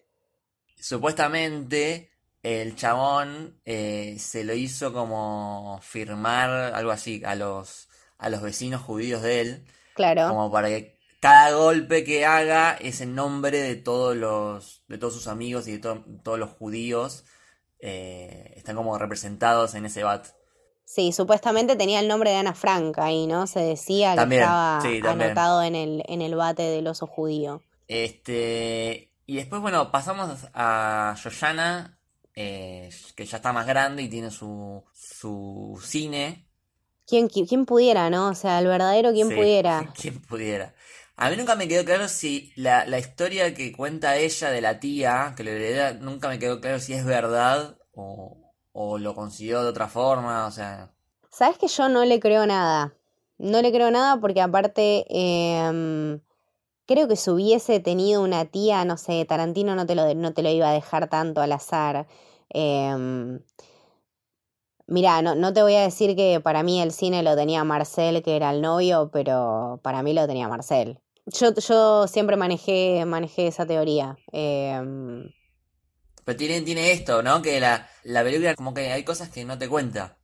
[0.79, 2.13] Supuestamente
[2.45, 7.86] el chabón eh, se lo hizo como firmar algo así a los,
[8.19, 10.29] a los vecinos judíos de él, claro.
[10.29, 15.15] como para que cada golpe que haga es en nombre de todos los, de todos
[15.15, 17.25] sus amigos y de to- todos los judíos,
[17.81, 20.27] eh, están como representados en ese bat.
[20.85, 23.47] Sí, supuestamente tenía el nombre de Ana Frank ahí, ¿no?
[23.49, 27.61] Se decía que También, estaba sí, anotado en el, en el bate del oso judío.
[27.89, 31.99] Este, y después, bueno, pasamos a Yoyana,
[32.35, 36.46] eh, que ya está más grande y tiene su, su cine.
[37.07, 38.29] ¿Quién, qui- quién pudiera, no?
[38.29, 39.93] O sea, el verdadero quién Sí, pudiera.
[40.01, 40.75] quien pudiera.
[41.17, 44.81] A mí nunca me quedó claro si la, la historia que cuenta ella de la
[44.81, 48.37] tía, que le hereda, nunca me quedó claro si es verdad o,
[48.73, 50.93] o lo consiguió de otra forma, o sea,
[51.31, 52.95] Sabes que yo no le creo nada.
[53.39, 56.21] No le creo nada porque aparte em,
[56.87, 60.43] creo que si hubiese tenido una tía, no sé, Tarantino no te lo, no te
[60.43, 62.07] lo iba a dejar tanto al azar.
[62.51, 63.41] Em,
[64.89, 68.23] Mirá, no, no te voy a decir que para mí el cine lo tenía Marcel,
[68.23, 71.01] que era el novio, pero para mí lo tenía Marcel.
[71.27, 74.17] Yo, yo siempre manejé, manejé esa teoría.
[74.31, 75.29] Em,
[76.25, 77.43] pero tiene, tiene esto, ¿no?
[77.43, 80.17] Que la, la película como que hay cosas que no te cuenta.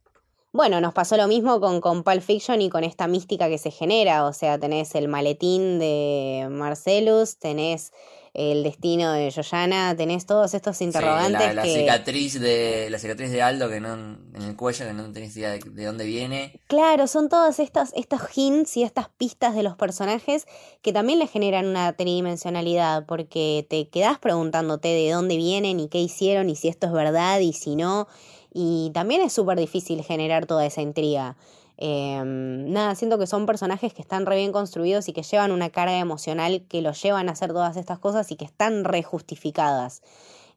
[0.52, 3.70] Bueno, nos pasó lo mismo con, con Pulp Fiction y con esta mística que se
[3.70, 4.26] genera.
[4.26, 7.90] O sea, tenés el maletín de Marcellus, tenés
[8.34, 11.74] el destino de Joyanna, tenés todos estos Sí, interrogantes la, la que.
[11.80, 15.50] cicatriz de la cicatriz de Aldo que no en el cuello que no tenés idea
[15.50, 16.58] de, de dónde viene.
[16.66, 20.46] Claro, son todos estos, estos hints y estas pistas de los personajes
[20.80, 25.98] que también le generan una tridimensionalidad, porque te quedás preguntándote de dónde vienen y qué
[25.98, 28.08] hicieron y si esto es verdad y si no.
[28.54, 31.36] Y también es súper difícil generar toda esa intriga.
[31.84, 35.68] Em, nada, siento que son personajes que están re bien construidos y que llevan una
[35.70, 40.00] carga emocional que los llevan a hacer todas estas cosas y que están re justificadas.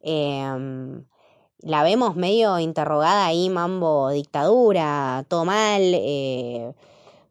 [0.03, 1.03] Em,
[1.61, 5.81] la vemos medio interrogada ahí, mambo, dictadura, todo mal.
[5.81, 6.73] eh,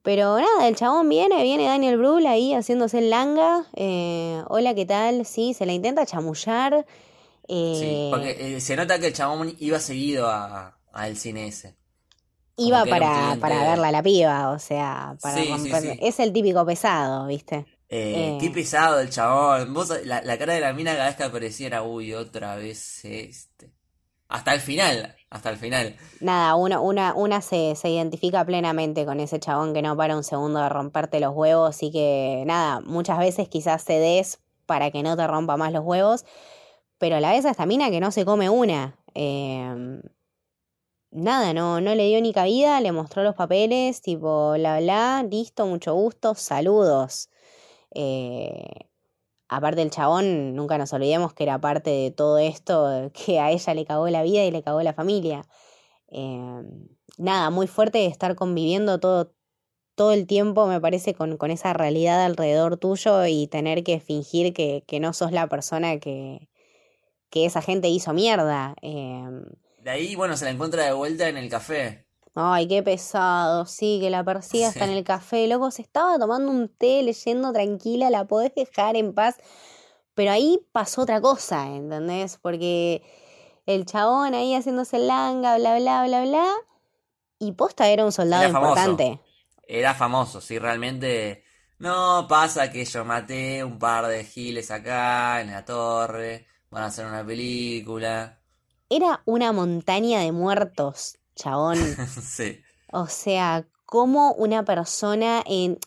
[0.02, 3.64] pero nada, el chabón viene, viene Daniel Brühl ahí haciéndose el langa.
[3.74, 5.24] eh, Hola, ¿qué tal?
[5.24, 6.85] Sí, se la intenta chamullar.
[7.46, 11.76] Sí, eh, porque eh, se nota que el chabón iba seguido a, al cine ese.
[12.56, 15.82] Iba para, para verla a la piba, o sea, para Sí, romper.
[15.82, 15.98] sí.
[16.00, 17.66] Es el típico pesado, ¿viste?
[17.88, 18.38] Eh, Eh.
[18.38, 19.72] Qué pesado el chabón.
[19.74, 23.04] Vos, la, la cara de la mina cada vez que aparecía era, uy, otra vez
[23.04, 23.72] este.
[24.28, 25.96] Hasta el final, hasta el final.
[26.20, 30.24] Nada, una, una, una se, se identifica plenamente con ese chabón que no para un
[30.24, 35.16] segundo de romperte los huevos y que, nada, muchas veces quizás cedes para que no
[35.16, 36.24] te rompa más los huevos,
[36.98, 38.96] pero a la vez a esta mina que no se come una.
[39.14, 40.00] eh,
[41.14, 45.66] nada, no, no le dio ni cabida, le mostró los papeles, tipo, bla, bla, listo,
[45.66, 47.31] mucho gusto, saludos.
[47.94, 48.64] Eh,
[49.48, 53.74] aparte el chabón, nunca nos olvidemos que era parte de todo esto, que a ella
[53.74, 55.46] le cagó la vida y le cagó la familia.
[56.09, 56.62] Eh,
[57.18, 59.33] nada, muy fuerte estar conviviendo todo,
[59.94, 64.53] todo el tiempo, me parece, con, con esa realidad alrededor tuyo y tener que fingir
[64.55, 66.48] que, que no sos la persona que,
[67.31, 68.74] que esa gente hizo mierda.
[68.83, 69.44] em,
[69.84, 72.08] De ahí, bueno, se la encuentra de vuelta en el café.
[72.34, 75.46] Ay, qué pesado, sí, que la persiga hasta en el café.
[75.46, 79.36] Loco, se estaba tomando un té, leyendo tranquila, la podés dejar en paz.
[80.14, 82.38] Pero ahí pasó otra cosa, ¿entendés?
[82.38, 83.02] Porque
[83.66, 86.46] el chabón ahí haciéndose langa, bla, bla, bla, bla.
[87.38, 88.70] Y posta era un soldado Era famoso.
[88.80, 89.20] importante.
[89.66, 91.44] Era famoso, sí, realmente.
[91.78, 96.46] No pasa que yo maté un par de giles acá en la torre.
[96.70, 98.40] Van a hacer una película.
[98.88, 101.78] Era una montaña de muertos, chabón.
[102.22, 102.60] Sí.
[102.92, 105.78] O sea, como una persona en...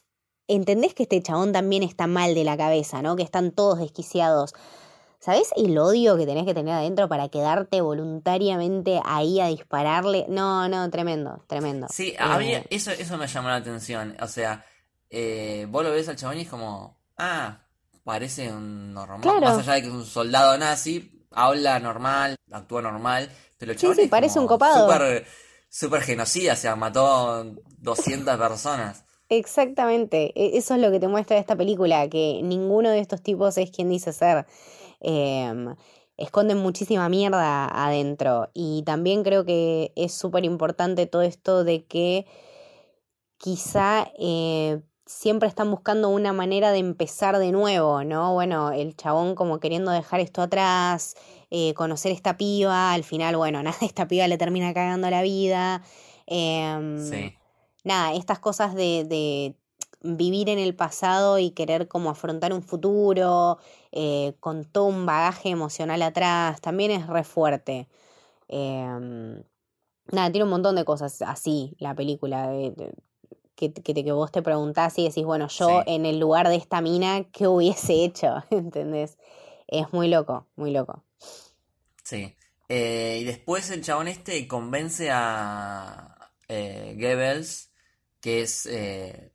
[0.49, 3.15] ¿Entendés que este chabón también está mal de la cabeza, ¿no?
[3.17, 4.53] Que están todos desquiciados.
[5.19, 10.25] ¿Sabés el odio que tenés que tener adentro para quedarte voluntariamente ahí a dispararle?
[10.29, 11.88] No, no, tremendo, tremendo.
[11.89, 14.15] Sí, Eh, había, eso, eso me llamó la atención.
[14.21, 14.65] O sea,
[15.10, 17.65] eh, vos lo ves al chabón y es como, ah,
[18.03, 19.19] parece un normal.
[19.21, 19.41] Claro.
[19.41, 24.08] Más allá de que es un soldado nazi, habla normal, actúa normal, pero el Sí,
[24.10, 24.88] parece un copado.
[24.88, 25.26] Súper,
[25.70, 27.44] súper genocida, o sea, mató
[27.82, 29.04] 200 personas.
[29.30, 33.58] Exactamente, e- eso es lo que te muestra esta película, que ninguno de estos tipos
[33.58, 34.46] es quien dice ser.
[35.02, 35.76] Em,
[36.18, 42.26] esconden muchísima mierda adentro y también creo que es súper importante todo esto de que
[43.38, 48.34] quizá eh, siempre están buscando una manera de empezar de nuevo, ¿no?
[48.34, 51.15] Bueno, el chabón como queriendo dejar esto atrás,
[51.50, 55.82] eh, conocer esta piba, al final, bueno, nada, esta piba le termina cagando la vida.
[56.28, 57.34] em, Sí.
[57.84, 59.56] nada, estas cosas de, de
[60.02, 63.58] vivir en el pasado y querer como afrontar un futuro
[63.91, 67.88] eh, con todo un bagaje emocional atrás, también es re fuerte.
[68.50, 69.43] Em,
[70.12, 72.93] nada, tiene un montón de cosas así la película, de- de-
[73.58, 75.88] que, que, que vos te preguntás y decís, bueno, yo Sí.
[75.88, 78.43] en el lugar de esta mina, ¿qué hubiese hecho?
[78.52, 79.17] ¿Entendés?
[79.67, 81.04] Es muy loco, muy loco.
[82.04, 82.36] Sí.
[82.70, 87.72] Eh, y después el chabón este convence a eh, Goebbels,
[88.22, 89.34] que es eh,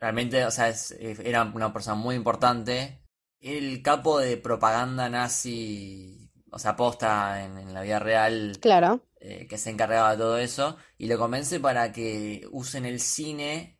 [0.00, 3.02] realmente, o sea, es- era una persona muy importante.
[3.40, 6.23] El capo de propaganda nazi,
[6.54, 9.00] o sea, posta en, en la vida real, Claro.
[9.20, 13.78] eh, que se encargaba de todo eso, y lo convence para que usen el cine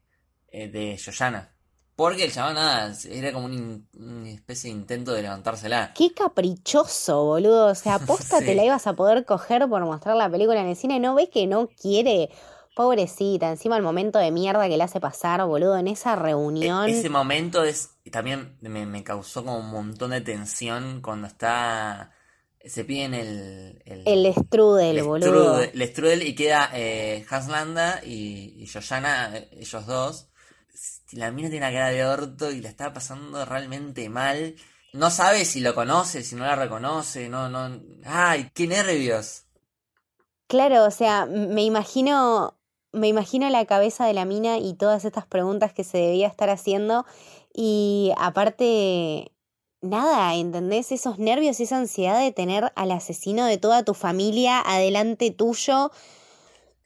[0.48, 1.50] eh, de Yoyana.
[1.96, 5.92] Porque el chabón, nada, era como un una especie de intento de levantársela.
[5.94, 7.66] Qué caprichoso, boludo.
[7.68, 10.76] O sea, aposta te la ibas a poder coger por mostrar la película en el
[10.76, 10.98] cine.
[10.98, 12.30] ¿No ves que no quiere?
[12.74, 16.88] Pobrecita, encima el momento de mierda que le hace pasar, boludo, en esa E- reunión.
[16.88, 22.10] Ese momento es también me, me causó como un montón de tensión cuando está
[22.64, 25.28] se piden el el, El strudel, el boludo.
[25.28, 30.28] strudel, el strudel y queda eh, Hans Landa y, y Yoyana, eh, ellos dos.
[31.12, 34.56] La mina tiene una cara de orto y la está pasando realmente mal.
[34.92, 37.80] No sabe si lo conoce, si no la reconoce, no, no.
[38.04, 39.44] ¡Ay, qué nervios!
[40.46, 42.56] Claro, o sea, me imagino,
[42.92, 46.48] me imagino la cabeza de la mina y todas estas preguntas que se debía estar
[46.50, 47.06] haciendo.
[47.52, 49.32] Y aparte,
[49.84, 50.90] nada, ¿entendés?
[50.92, 55.90] Esos nervios y esa ansiedad de tener al asesino de toda tu familia adelante tuyo.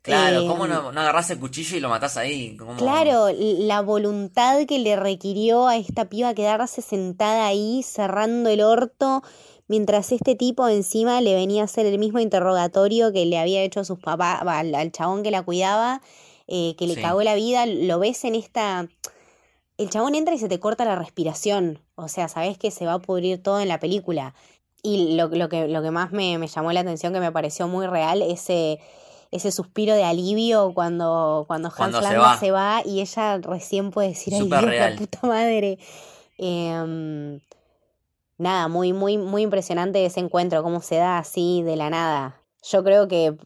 [0.03, 2.57] Claro, Eh, ¿cómo no, no agarrás el cuchillo y lo matás ahí?
[2.57, 8.63] ¿Cómo- Claro, la voluntad que le requirió a esta piba quedarse sentada ahí cerrando el
[8.63, 9.23] orto
[9.67, 13.81] mientras este tipo encima le venía a hacer el mismo interrogatorio que le había hecho
[13.81, 16.01] a sus papás, al, al chabón que la cuidaba,
[16.47, 17.03] eh, que le Sí.
[17.03, 18.89] cagó la vida, lo ves en esta...
[19.79, 22.95] El chabón entra y se te corta la respiración, o sea, sabes que se va
[22.95, 24.35] a pudrir todo en la película.
[24.83, 27.69] Y lo, lo que, lo que más me, me llamó la atención, que me pareció
[27.69, 28.81] muy real, ese,
[29.31, 32.39] ese suspiro de alivio cuando, cuando Hans Cuando se va.
[32.39, 35.79] se va y ella recién puede decir, ay Dios, la puta madre.
[36.39, 37.41] Em,
[38.37, 42.41] nada, muy, muy, muy impresionante ese encuentro, cómo se da así de la nada.
[42.63, 43.37] Yo creo que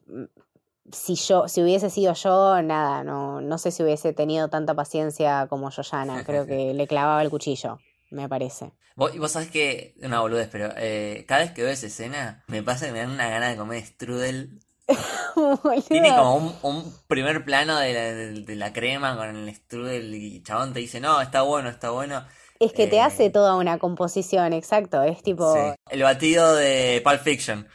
[0.92, 5.46] si yo, si hubiese sido yo, nada, no, no sé si hubiese tenido tanta paciencia
[5.48, 6.24] como Yoyana.
[6.26, 7.78] Creo que le clavaba el cuchillo,
[8.10, 8.72] me parece.
[8.94, 12.44] Vos, y vos sabés que, una boludez, pero eh, cada vez que veo esa escena,
[12.46, 14.60] me pasa que me dan una gana de comer strudel.
[15.88, 20.14] Tiene como un, un primer plano de la, de, de la crema con el strudel
[20.14, 22.24] y chabón te dice, no, está bueno, está bueno.
[22.64, 25.02] Es que te Eh, hace toda una composición, exacto.
[25.02, 25.60] Es tipo, Sí.
[25.90, 27.66] El batido de Pulp Fiction.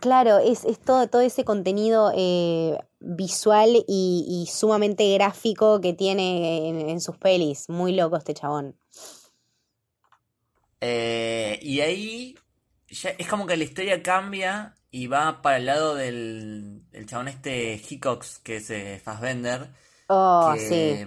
[0.00, 6.68] claro, es, es todo, todo ese contenido eh, visual y, y sumamente gráfico que tiene
[6.68, 7.68] en, en sus pelis.
[7.68, 8.76] Muy loco este chabón.
[10.80, 12.34] Eh, y ahí
[12.88, 17.28] ya es como que la historia cambia y va para el lado del, del chabón
[17.28, 19.68] este Hickox, que es eh, Fassbender,
[20.08, 21.04] Oh, que, sí.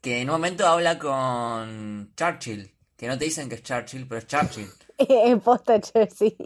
[0.00, 4.18] Que en un momento habla con Churchill, que no te dicen que es Churchill, pero
[4.20, 4.68] es Churchill.
[4.98, 6.36] En posta Jersey.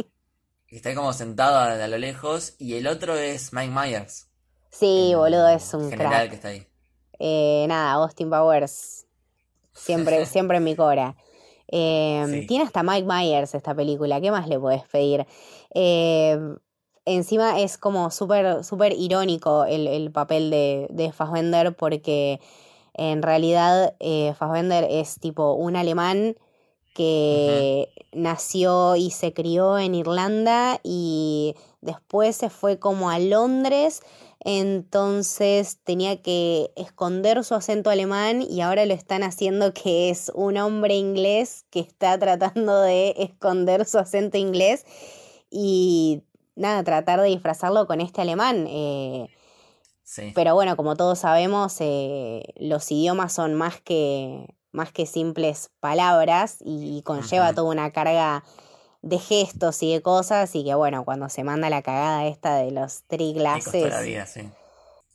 [0.69, 2.55] está ahí como sentado a, a lo lejos.
[2.59, 4.29] Y el otro es Mike Myers.
[4.71, 6.29] Sí, el boludo, es un general crack.
[6.31, 6.67] que está ahí.
[7.19, 9.07] Eh, nada, Austin Powers.
[9.73, 11.17] Siempre, siempre en mi cora.
[11.67, 12.47] Eh, Sí.
[12.47, 14.21] Tiene hasta Mike Myers esta película.
[14.21, 15.27] ¿Qué más le podés pedir?
[15.75, 16.39] Eh,
[17.05, 22.41] encima es como súper súper irónico el, el papel de, de Fassbender porque
[22.95, 26.37] en realidad eh, Fassbender es tipo un alemán
[26.95, 34.01] que nació y se crió en Irlanda y después se fue como a Londres,
[34.41, 40.57] entonces tenía que esconder su acento alemán y ahora lo están haciendo que es un
[40.57, 44.87] hombre inglés que está tratando de esconder su acento inglés
[45.51, 46.23] y
[46.55, 48.67] nada, tratar de disfrazarlo con este alemán.
[48.69, 49.29] eh,
[50.15, 50.31] Sí.
[50.33, 56.59] pero bueno, como todos sabemos, eh, los idiomas son más que, más que simples palabras
[56.65, 58.45] y, conlleva toda una carga
[59.03, 62.71] de gestos y de cosas y que bueno, cuando se manda la cagada esta de
[62.71, 64.43] los la triglases, vida, sí.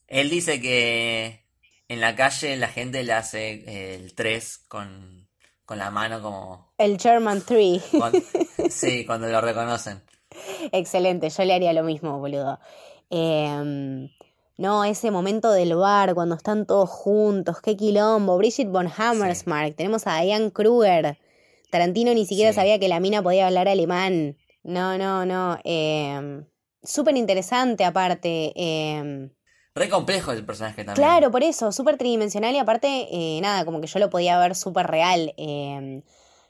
[0.08, 1.46] Él dice que
[1.88, 5.30] en la calle la gente le hace eh, el 3 con,
[5.64, 6.74] con la mano como...
[6.78, 8.22] el German Tree, cuan-
[8.70, 10.02] sí, cuando lo reconocen.
[10.74, 12.60] excelente, yo le haría lo mismo, boludo.
[13.10, 14.10] Em,
[14.60, 20.06] no, ese momento del bar, cuando están todos juntos, qué quilombo, Bridget von Hammersmark, tenemos
[20.06, 21.18] a Diane Kruger,
[21.72, 22.56] Tarantino ni siquiera Sí.
[22.58, 24.36] sabía que la mina podía hablar alemán.
[24.64, 25.58] No, no, no.
[25.64, 26.44] Eh,
[26.84, 28.52] súper interesante aparte.
[28.56, 29.30] eh,
[29.76, 30.96] Re complejo el personaje también.
[31.08, 34.56] claro, por eso, súper tridimensional y aparte, eh, nada, como que yo lo podía ver
[34.56, 35.34] súper real.
[35.38, 36.02] eh,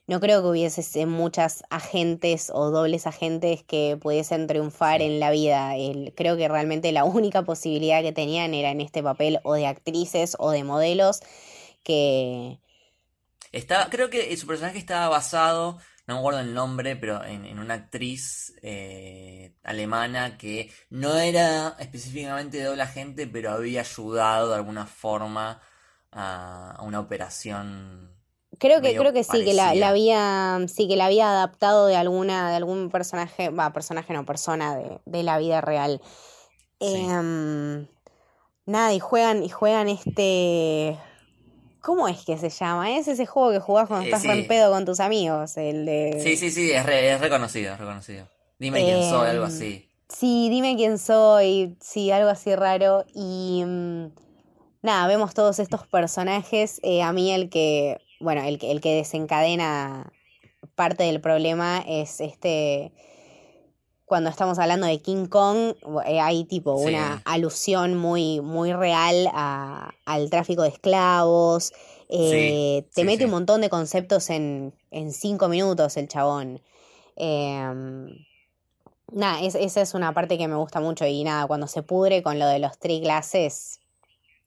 [0.09, 5.77] no creo que hubiese muchas agentes o dobles agentes que pudiesen triunfar en la vida.
[5.77, 9.67] El- creo que realmente la única posibilidad que tenían era en este papel o de
[9.67, 11.21] actrices o de modelos
[11.83, 12.59] que...
[13.51, 17.59] Estaba, creo que su personaje estaba basado, no me acuerdo el nombre, pero en, en
[17.59, 24.85] una actriz eh, alemana que no era específicamente doble agente, pero había ayudado de alguna
[24.85, 25.61] forma
[26.11, 28.18] a, a una operación.
[28.57, 31.95] Creo que, creo que sí, que la, la había, sí, que la había adaptado de
[31.95, 36.01] alguna, de algún personaje, va, personaje no, persona de, de la vida real.
[36.81, 36.87] Sí.
[36.87, 37.87] Em,
[38.65, 40.97] nada, y juegan, y juegan este.
[41.81, 42.91] ¿Cómo es que se llama?
[42.97, 44.29] Es ese juego que jugás cuando Eh, estás sí.
[44.29, 46.19] en pedo con tus amigos, el de.
[46.21, 48.27] Sí, sí, sí, es, re- es reconocido, es reconocido.
[48.57, 49.85] Dime quién soy, algo Em, así.
[50.09, 53.05] Sí, dime quién soy, sí, algo así raro.
[53.13, 54.05] Y mm,
[54.81, 56.79] nada, vemos todos estos personajes.
[56.83, 60.11] eh, a mí el que, bueno, el que, el que desencadena
[60.75, 62.91] parte del problema es este,
[64.05, 66.87] cuando estamos hablando de King Kong, eh, hay tipo Sí.
[66.87, 71.71] una alusión muy, muy real a- al tráfico de esclavos.
[72.11, 76.61] eh, te sí, mete un montón de conceptos en, en cinco minutos el chabón.
[77.15, 78.07] Em,
[79.11, 82.21] Nada, es- esa es una parte que me gusta mucho y nada, cuando se pudre
[82.21, 83.79] con lo de los three glasses,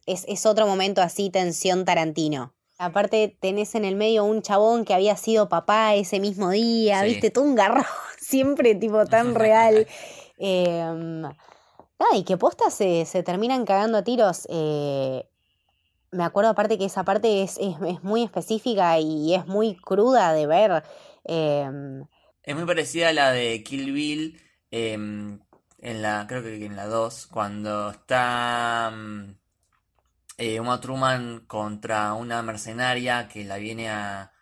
[0.07, 2.53] es, es otro momento así, tensión Tarantino.
[2.83, 7.07] Aparte tenés en el medio un chabón que había sido papá ese mismo día, Sí.
[7.07, 7.85] viste, todo un garrón,
[8.19, 9.87] siempre tipo tan real.
[10.45, 14.47] Em, nada, y que posta se, se terminan cagando a tiros.
[14.51, 15.25] eh,
[16.11, 20.33] me acuerdo aparte que esa parte es, es, es muy específica y es muy cruda
[20.33, 20.83] de ver.
[21.25, 22.05] em,
[22.43, 24.41] Es muy parecida a la de Kill Bill
[24.73, 25.41] em,
[25.79, 28.93] en la, creo que en la 2, cuando está
[30.43, 34.33] eh, Uma Truman contra una mercenaria que la viene a,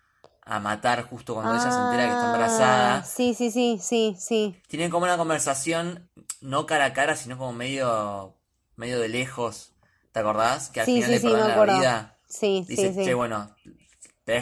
[0.42, 3.04] a matar justo cuando ella se entera que está Ah, embarazada.
[3.04, 4.54] Sí, sí, sí, sí, sí.
[4.68, 6.08] Tienen como una conversación,
[6.40, 8.34] no cara a cara, sino como medio,
[8.76, 9.72] medio de lejos.
[10.12, 10.70] ¿Te acordás?
[10.70, 11.74] Que al Sí, final sí, le sí, la acuerdo.
[11.74, 12.16] vida.
[12.28, 13.04] Sí, Dice, sí, sí.
[13.04, 13.54] che, bueno,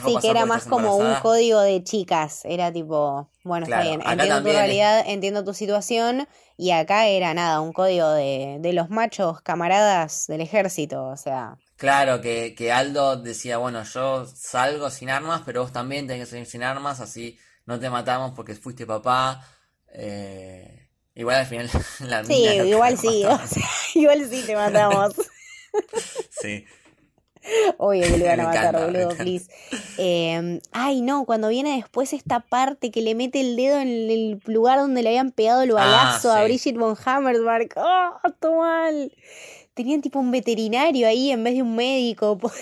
[0.04, 1.22] Sí, que era más como un embarazada".
[1.22, 2.44] código de chicas.
[2.44, 6.28] Era tipo, bueno, está bien, entiendo tu también realidad, entiendo tu situación.
[6.56, 11.04] Y acá era nada, un código de, de los machos camaradas del ejército.
[11.06, 16.06] O sea, Claro, que, que Aldo decía, bueno, yo salgo sin armas, pero vos también
[16.08, 19.46] tenés que salir sin armas, así no te matamos porque fuiste papá.
[19.92, 21.70] Eh, igual al final
[22.00, 22.34] la sí,
[22.64, 23.54] igual sí, o matando.
[23.54, 25.14] sea, igual sí te matamos.
[26.30, 26.64] Sí,
[27.78, 29.50] Obvio que le iban a matar, encanta, boludo, please.
[29.98, 34.40] Eh, ay, no, cuando viene después esta parte que le mete el dedo en el
[34.46, 36.44] lugar donde le habían pegado el Ah, balazo a.
[36.44, 37.74] Bridget von Hammersmark.
[37.76, 39.12] ¡Oh, todo mal!
[39.74, 42.38] Tenían tipo un veterinario ahí en vez de un médico.
[42.40, 42.54] Pues,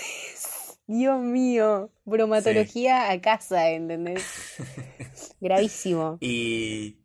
[0.89, 4.23] Dios mío, bromatología a casa, ¿entendés?
[5.41, 6.17] Gravísimo.
[6.21, 6.99] Y,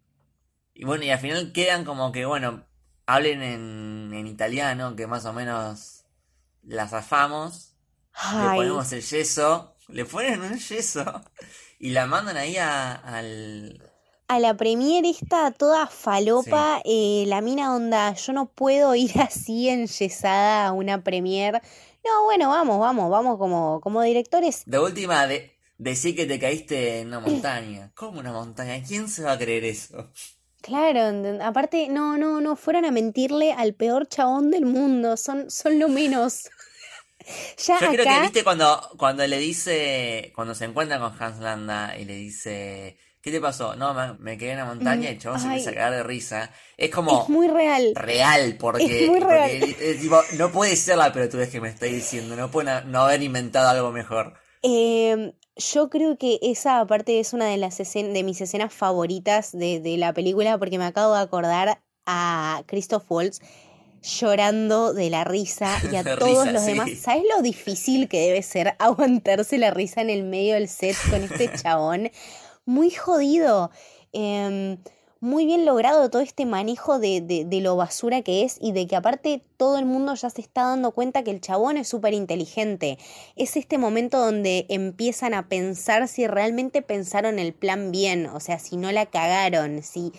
[0.72, 2.64] y bueno, y al final quedan como que, bueno,
[3.06, 6.01] hablen en, en italiano, que más o menos
[6.62, 7.76] la zafamos.
[8.40, 11.04] Le ponemos el yeso, le ponen un yeso
[11.78, 13.80] y la mandan ahí a- al,
[14.28, 19.68] a la premier esta toda falopa, eh, la mina onda, yo no puedo ir así
[19.68, 21.60] enyesada a una premier.
[22.04, 24.62] No, bueno, vamos, vamos, vamos como, como directores.
[24.66, 27.92] De última, de, decir que te caíste en una montaña.
[27.94, 28.82] ¿Cómo una montaña?
[28.86, 30.10] ¿Quién se va a creer eso?
[30.62, 35.80] Claro, aparte, no, no, no, fueron a mentirle al peor chabón del mundo, son, son
[35.80, 36.44] lo menos.
[37.58, 41.98] ya Yo creo que viste cuando, cuando le dice, cuando se encuentra con Hans Landa
[41.98, 43.74] y le dice, ¿qué te pasó?
[43.74, 46.52] No, me, quedé en la montaña y el chabón se empieza a cagar de risa.
[46.76, 47.22] Es como...
[47.22, 47.92] Es muy real.
[47.96, 49.76] Real, porque, muy real.
[50.38, 53.90] no puede ser la ves que me estoy diciendo, no puede no haber inventado algo
[53.90, 54.34] mejor.
[54.62, 59.80] Eh, yo creo que esa parte es una de las de mis escenas favoritas de,
[59.80, 63.40] de, la película porque me acabo de acordar a Christoph Waltz
[64.02, 66.90] llorando de la risa y a todos los demás.
[66.98, 71.22] ¿Sabes lo difícil que debe ser aguantarse la risa en el medio del set con
[71.22, 72.10] este chabón?
[72.64, 73.70] Muy jodido.
[74.12, 74.78] Eh,
[75.22, 78.96] muy bien logrado todo este manejo de, de, lo basura que es y de que
[78.96, 82.98] aparte todo el mundo ya se está dando cuenta que el chabón es súper inteligente.
[83.36, 88.58] Es este momento donde empiezan a pensar si realmente pensaron el plan bien, o sea,
[88.58, 90.12] si no la cagaron, si...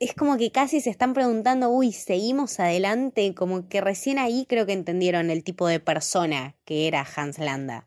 [0.00, 4.66] Es como que casi se están preguntando, uy, seguimos adelante, como que recién ahí creo
[4.66, 7.86] que entendieron el tipo de persona que era Hans Landa.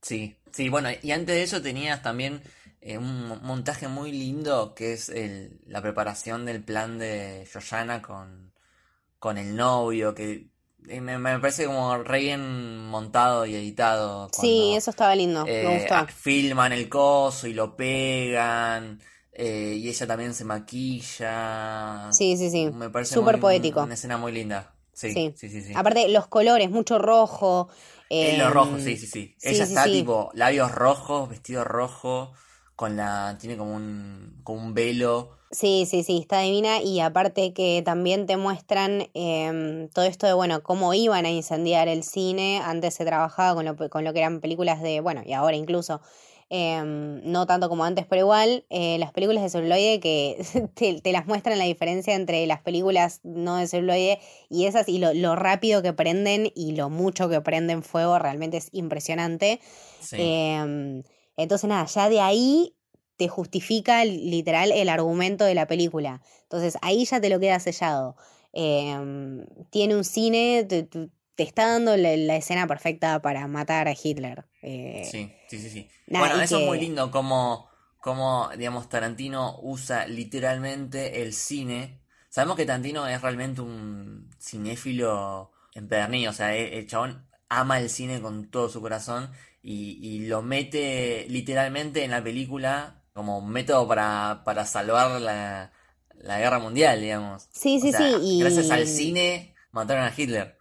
[0.00, 2.40] Sí, sí, bueno, y antes de eso tenías también
[2.88, 8.52] eh, un montaje muy lindo que es el, la preparación del plan de Yoyana con,
[9.18, 10.50] con el novio, que
[10.86, 14.28] eh, me, parece como re bien montado y editado.
[14.32, 16.06] sí, eso estaba lindo, me eh, gustó.
[16.14, 19.00] Filman el coso y lo pegan.
[19.36, 22.08] y ella también se maquilla.
[22.12, 22.70] Sí, sí, sí.
[22.70, 23.82] Me parece súper poético.
[23.82, 24.76] Una escena muy linda.
[24.92, 25.60] Sí, sí, sí.
[25.60, 27.68] sí, Aparte, los colores, mucho rojo.
[28.10, 29.36] Eh, lo rojo, sí, sí, sí.
[29.42, 32.32] Ella está tipo labios rojos, vestido rojo
[32.76, 33.36] con la.
[33.40, 34.40] tiene como un.
[34.44, 35.30] como un velo.
[35.50, 36.82] Sí, sí, sí, está divina.
[36.82, 41.88] Y aparte que también te muestran em, todo esto de, bueno, cómo iban a incendiar
[41.88, 42.60] el cine.
[42.62, 46.00] Antes se trabajaba con lo, con lo que eran películas de, bueno, y ahora incluso.
[46.48, 50.36] Em, no tanto como antes, pero igual, eh, las películas de celuloide que
[50.74, 54.98] te, te, las muestran la diferencia entre las películas no de celuloide y esas y
[54.98, 59.58] lo, lo, rápido que prenden y lo mucho que prenden fuego realmente es impresionante.
[59.98, 60.18] Sí.
[60.20, 61.02] Em,
[61.36, 62.76] entonces, nada, ya de ahí
[63.16, 66.22] te justifica literal el argumento de la película.
[66.42, 68.16] Entonces, ahí ya te lo queda sellado.
[68.52, 70.88] Em, tiene un cine, te,
[71.36, 74.46] está dando la, escena perfecta para matar a Hitler.
[74.62, 75.70] Eh, sí, sí, sí.
[75.70, 75.88] sí.
[76.08, 77.68] bueno, eso es muy lindo, como,
[78.00, 82.00] como, digamos, Tarantino usa literalmente el cine.
[82.28, 88.20] Sabemos que Tarantino es realmente un cinéfilo empedernido, o sea, el chabón ama el cine
[88.20, 89.30] con todo su corazón
[89.66, 95.72] y, lo mete literalmente en la película como método para, para salvar la,
[96.38, 97.48] guerra mundial, digamos.
[97.50, 98.16] Sí, sí, sí.
[98.22, 98.40] Y...
[98.40, 100.56] Gracias al cine mataron a Hitler.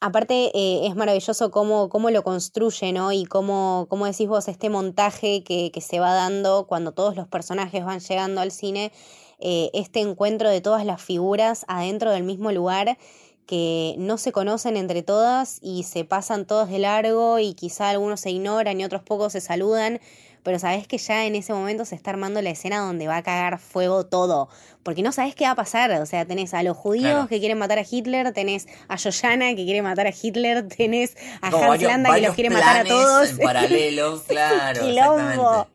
[0.00, 3.12] Aparte eh, es maravilloso cómo, cómo, lo construye, ¿no?
[3.12, 7.26] Y cómo, cómo decís vos, este montaje que, que, se va dando cuando todos los
[7.26, 8.92] personajes van llegando al cine,
[9.38, 12.98] eh, este encuentro de todas las figuras adentro del mismo lugar
[13.46, 18.20] que no se conocen entre todas y se pasan todos de largo y quizá algunos
[18.20, 20.00] se ignoran y otros pocos se saludan,
[20.42, 23.22] pero sabes que ya en ese momento se está armando la escena donde va a
[23.22, 24.48] cagar fuego todo,
[24.82, 27.58] porque no sabes qué va a pasar, o sea, tenés a los judíos que quieren
[27.58, 32.14] matar a Hitler, tenés a Joyana que quiere matar a Hitler, tenés a Hans Landa
[32.14, 33.30] que los quiere matar a todos.
[33.30, 35.66] En paralelo, claro.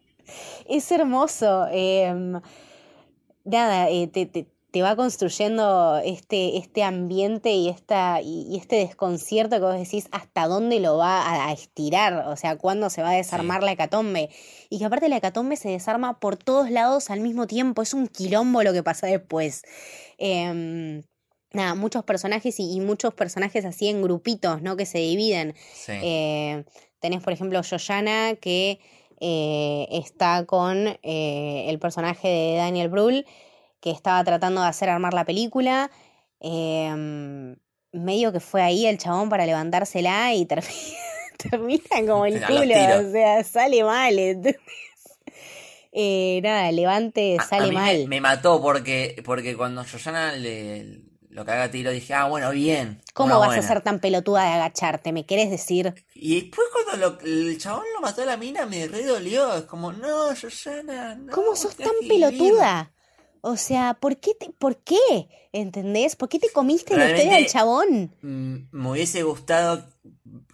[0.68, 1.68] Es hermoso.
[1.72, 2.40] Em,
[3.44, 9.56] nada, eh, te, te te va construyendo este, este ambiente y, esta, y, este desconcierto
[9.56, 13.16] que vos decís hasta dónde lo va a, estirar, o sea, cuándo se va a
[13.16, 14.30] desarmar la hecatombe.
[14.70, 18.08] Y que aparte la hecatombe se desarma por todos lados al mismo tiempo, es un
[18.08, 19.64] quilombo lo que pasa después.
[20.20, 21.04] Em,
[21.52, 24.78] nada, muchos personajes y, muchos personajes así en grupitos, ¿no?
[24.78, 25.56] Que se dividen.
[25.88, 26.64] Eh,
[27.00, 28.80] tenés, por ejemplo, Yoyana que
[29.20, 33.26] eh, está con eh, el personaje de Daniel Brühl
[33.80, 35.90] que estaba tratando de hacer armar la película.
[36.40, 37.56] Em,
[37.92, 40.46] medio que fue ahí el chabón para levantársela y
[41.38, 44.16] termina, como el culo, o sea, sale mal.
[45.92, 48.08] Eh, nada, levante, sale mal.
[48.08, 53.02] Me, mató porque, porque cuando Yoyana le, lo caga tiro dije, ah, bueno, bien.
[53.14, 55.12] ¿Cómo vas a ser tan pelotuda de agacharte?
[55.12, 55.96] ¿Me querés decir?
[56.14, 59.56] Y después cuando el chabón lo mató a la mina me re dolió.
[59.56, 61.34] Es como, no, Yoyana, no.
[61.34, 62.92] ¿Cómo sos tan pelotuda?
[63.42, 64.34] O sea, ¿por qué?
[64.36, 65.30] Te, ¿Por qué?
[65.52, 66.16] ¿Entendés?
[66.16, 68.16] ¿Por qué te comiste la historia del chabón?
[68.22, 69.86] Me hubiese gustado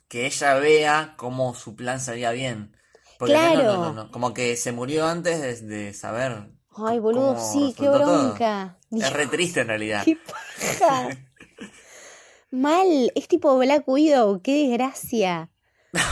[0.07, 2.75] que ella vea cómo su plan salía bien.
[3.17, 3.63] Porque Claro.
[3.63, 4.11] no, no, no.
[4.11, 6.49] Como que se murió antes de, de saber.
[6.77, 8.23] Ay, boludo, sí, qué resultó todo.
[8.27, 8.77] bronca.
[8.91, 10.03] Es re triste en realidad.
[10.03, 11.09] Qué paja.
[12.51, 15.49] Mal, es tipo Black Widow, qué desgracia.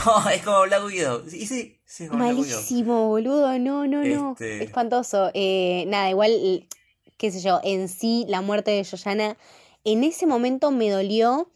[0.05, 1.23] No, es como Black Widow.
[1.29, 2.07] Sí, sí, sí.
[2.09, 4.31] Malísimo, boludo, no, no, no.
[4.33, 5.31] Este- Espantoso.
[5.33, 6.67] Eh, nada, igual,
[7.17, 9.37] qué sé yo, en sí la muerte de Yoyana,
[9.83, 11.49] en ese momento me dolió,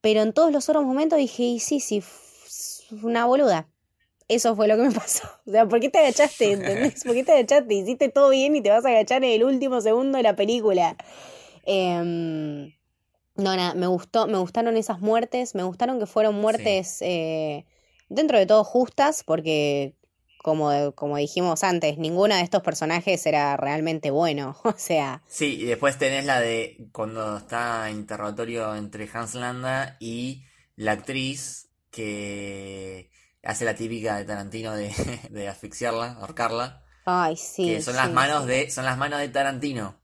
[0.00, 2.02] pero en todos los otros momentos dije, y sí, sí,
[3.02, 3.68] una boluda.
[4.28, 5.28] Eso fue lo que me pasó.
[5.46, 6.52] O sea, ¿por qué te agachaste?
[6.52, 7.02] ¿Entendés?
[7.04, 7.74] ¿Por qué te agachaste?
[7.74, 10.96] Hiciste todo bien y te vas a agachar en el último segundo de la película.
[11.64, 12.72] Em,
[13.36, 17.64] no, nada, me gustó, me gustaron esas muertes, me gustaron que fueron muertes eh,
[18.14, 19.94] dentro de todo justas, porque
[20.42, 24.56] como, como dijimos antes, ninguno de estos personajes era realmente bueno.
[24.64, 30.44] O sea, Sí, y después tenés la de cuando está interrogatorio entre Hans Landa y
[30.76, 33.10] la actriz que
[33.44, 34.92] hace la típica de Tarantino de,
[35.30, 37.66] de asfixiarla, ahorcarla, ay, sí.
[37.66, 38.48] que son las manos sí.
[38.48, 40.00] de, son las manos de Tarantino.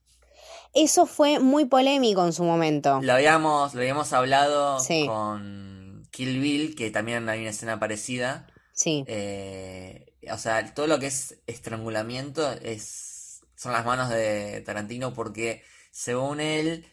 [0.74, 3.00] Eso fue muy polémico en su momento.
[3.02, 5.06] Lo habíamos, lo habíamos hablado Sí.
[5.06, 5.77] con
[6.18, 8.46] Kill Bill, que también hay una escena parecida.
[8.72, 15.14] Sí, Eh, o sea, todo lo que es estrangulamiento es, son las manos de Tarantino
[15.14, 15.62] porque
[15.92, 16.86] según él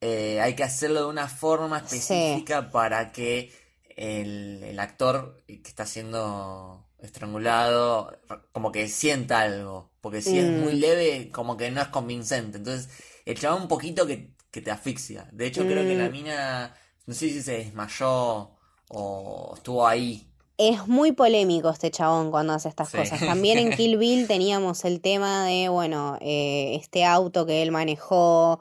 [0.00, 3.52] eh, hay que hacerlo de una forma específica para que
[3.96, 8.20] el, el actor que está siendo estrangulado
[8.52, 9.92] como que sienta algo.
[10.00, 10.80] Porque si es muy Mm.
[10.80, 12.58] leve, como que no es convincente.
[12.58, 12.88] Entonces,
[13.24, 15.28] el chaval un poquito que, que te asfixia.
[15.32, 16.12] De hecho, creo que la Mm.
[16.12, 16.74] mina,
[17.06, 18.57] no sé si se desmayó
[18.90, 20.24] o estuvo ahí.
[20.56, 22.96] Es muy polémico este chabón cuando hace estas Sí.
[22.98, 23.20] cosas.
[23.20, 28.60] También en Kill Bill teníamos el tema de, bueno, eh, este auto que él manejó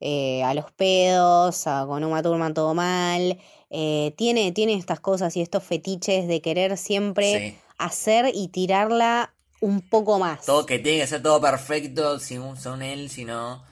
[0.00, 3.38] eh, a los pedos, a- con Uma Thurman todo mal.
[3.70, 7.58] Eh, tiene, tiene estas cosas y estos fetiches de querer siempre Sí.
[7.78, 10.44] hacer y tirarla un poco más.
[10.44, 13.62] Todo que tiene que ser todo perfecto, según son él, si no.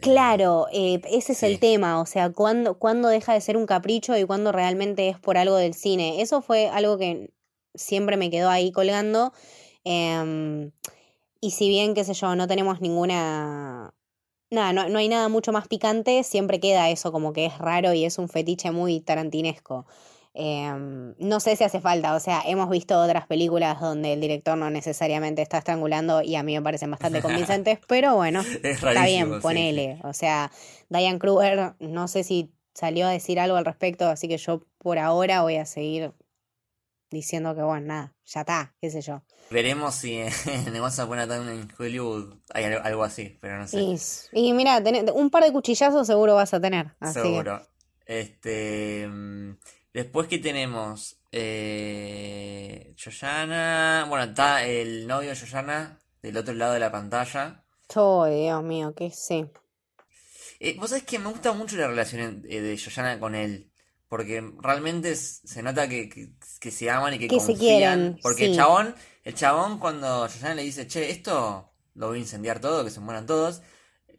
[0.00, 4.16] Claro, eh, ese es el tema, o sea, ¿cuándo, cuándo deja de ser un capricho
[4.16, 6.20] y cuándo realmente es por algo del cine?
[6.20, 7.32] Eso fue algo que
[7.74, 9.32] siempre me quedó ahí colgando.
[9.84, 10.72] em,
[11.40, 13.94] y si bien, qué sé yo, no tenemos ninguna...
[14.50, 17.92] Nada, no, no hay nada mucho más picante, siempre queda eso como que es raro
[17.94, 19.86] y es un fetiche muy tarantinesco.
[20.38, 24.58] Em, no sé si hace falta, o sea, hemos visto otras películas donde el director
[24.58, 28.92] no necesariamente está estrangulando y a mí me parecen bastante convincentes, pero bueno, Es Está
[28.92, 29.42] rarísimo, bien, sí.
[29.42, 30.00] ponele.
[30.04, 30.52] O sea,
[30.90, 34.98] Diane Kruger, no sé si salió a decir algo al respecto, así que yo por
[34.98, 36.12] ahora voy a seguir
[37.10, 39.22] diciendo que, bueno, nada, ya está, qué sé yo.
[39.50, 40.28] Veremos si en
[40.82, 43.80] Once Upon a Time in Hollywood hay algo, así, pero no sé.
[43.80, 43.96] Y,
[44.32, 44.82] y mira,
[45.14, 46.94] un par de cuchillazos seguro vas a tener.
[47.00, 47.62] Así que- Seguro.
[48.04, 49.08] Este.
[49.96, 51.16] Después que tenemos.
[51.32, 54.04] Eh, Yoyana.
[54.10, 57.64] Bueno, está el novio de Yoyana del otro lado de la pantalla.
[57.94, 59.46] Oh, Dios mío, que sí.
[60.60, 63.70] Eh, Vos sabés que me gusta mucho la relación eh, de Yoyana con él.
[64.06, 66.28] Porque realmente se nota que, que,
[66.60, 67.58] que se aman y que, Que se confían.
[67.58, 68.94] quieren, Porque el chabón,
[69.24, 73.00] el chabón cuando Yoyana le dice, che, esto lo voy a incendiar todo, que se
[73.00, 73.62] mueran todos.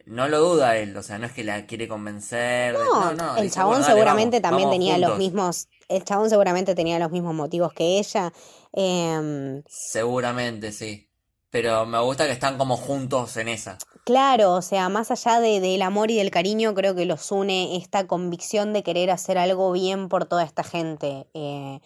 [0.08, 2.72] No lo duda él, o sea, no es que la quiere convencer.
[2.76, 5.18] de- No, no, no, el chabón "Bueno, dale, seguramente vamos, también vamos tenía los juntos".
[5.18, 5.68] mismos.
[5.88, 8.32] El chabón seguramente tenía los mismos motivos que ella.
[8.72, 11.04] Em, Seguramente, sí.
[11.50, 13.78] Pero me gusta que están como juntos en esa.
[14.04, 17.76] Claro, o sea, más allá de, del amor y del cariño, creo que los une
[17.76, 21.26] esta convicción de querer hacer algo bien por toda esta gente.
[21.34, 21.80] Eh,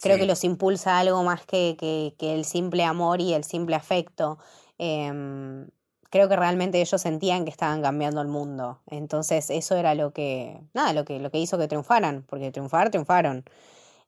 [0.00, 0.20] creo Sí.
[0.20, 4.38] que los impulsa algo más que, que, que el simple amor y el simple afecto.
[4.78, 5.68] Em,
[6.10, 8.80] creo que realmente ellos sentían que estaban cambiando el mundo.
[8.88, 12.90] Entonces, eso era lo que, nada, lo que, lo que hizo que triunfaran, porque triunfar,
[12.90, 13.44] triunfaron.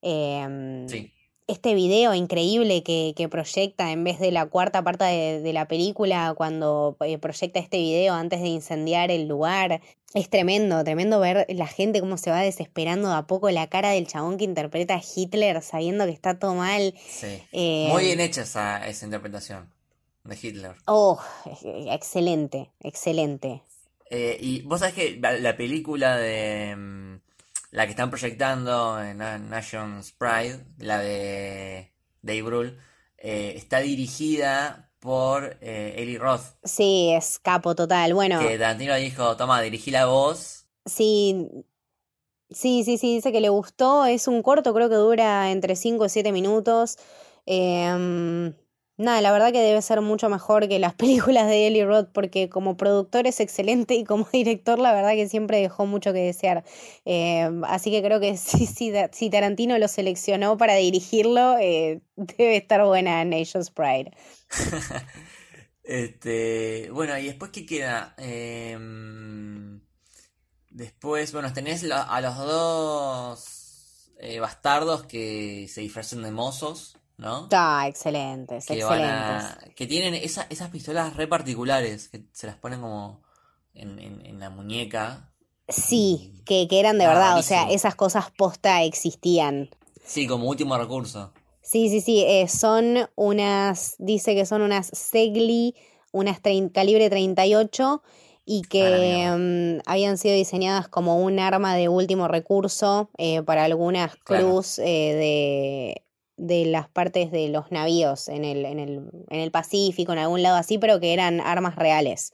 [0.01, 1.11] Em, Sí.
[1.47, 5.67] este video increíble que, que proyecta en vez de la cuarta parte de, de la
[5.67, 9.81] película, cuando eh, proyecta este video antes de incendiar el lugar,
[10.13, 13.91] es tremendo, tremendo ver la gente cómo se va desesperando de a poco la cara
[13.91, 16.93] del chabón que interpreta a Hitler sabiendo que está todo mal.
[17.07, 17.41] Sí.
[17.51, 19.69] Eh, Muy bien hecha esa, esa interpretación
[20.25, 20.75] de Hitler.
[20.87, 21.19] Oh,
[21.89, 23.61] excelente, excelente.
[24.09, 27.15] Eh, y vos sabés que la, la película de mm,
[27.71, 32.77] la que están proyectando en Na- Nation's Pride, la de Dave Brühl,
[33.17, 38.13] eh, está dirigida por eh, Eli Roth, Sí, es capo total.
[38.13, 40.65] Bueno, que Tarantino dijo, toma, dirigí la voz.
[40.85, 41.49] sí,
[42.49, 44.05] sí, sí, sí, dice que le gustó.
[44.05, 46.97] Es un corto, creo que dura entre 5 y 7 minutos.
[47.45, 48.53] Em,
[48.95, 52.49] Nada, la verdad que debe ser mucho mejor que las películas de Eli Roth porque
[52.49, 56.63] como productor es excelente y como director la verdad que siempre dejó mucho que desear.
[57.05, 62.83] Eh, así que creo que si, si, Tarantino lo seleccionó para dirigirlo, eh, debe estar
[62.85, 64.11] buena Nation's Pride.
[65.83, 68.13] este, bueno, y después qué queda?
[68.17, 69.81] Em,
[70.69, 76.97] después, bueno, tenés a los dos eh, bastardos que se disfrazan de mozos.
[77.17, 77.43] ¿No?
[77.43, 79.73] Está, excelentes, que excelentes.
[79.75, 83.23] que tienen esas pistolas re particulares, que se las ponen como
[83.73, 85.33] en, la muñeca.
[85.67, 89.69] Sí, que, eran de verdad, o sea, esas cosas posta existían.
[90.05, 91.33] Sí, como último recurso.
[91.61, 95.75] Sí, sí, sí, eh, son unas, dice que son unas Segli,
[96.11, 96.41] unas
[96.73, 98.03] calibre 38
[98.45, 104.17] y que mm, habían sido diseñadas como un arma de último recurso eh, para algunas
[104.17, 106.02] cruz eh,
[106.43, 110.43] de las partes de los navíos en el, en el, en el Pacífico, en algún
[110.43, 112.33] lado así, pero que eran armas reales.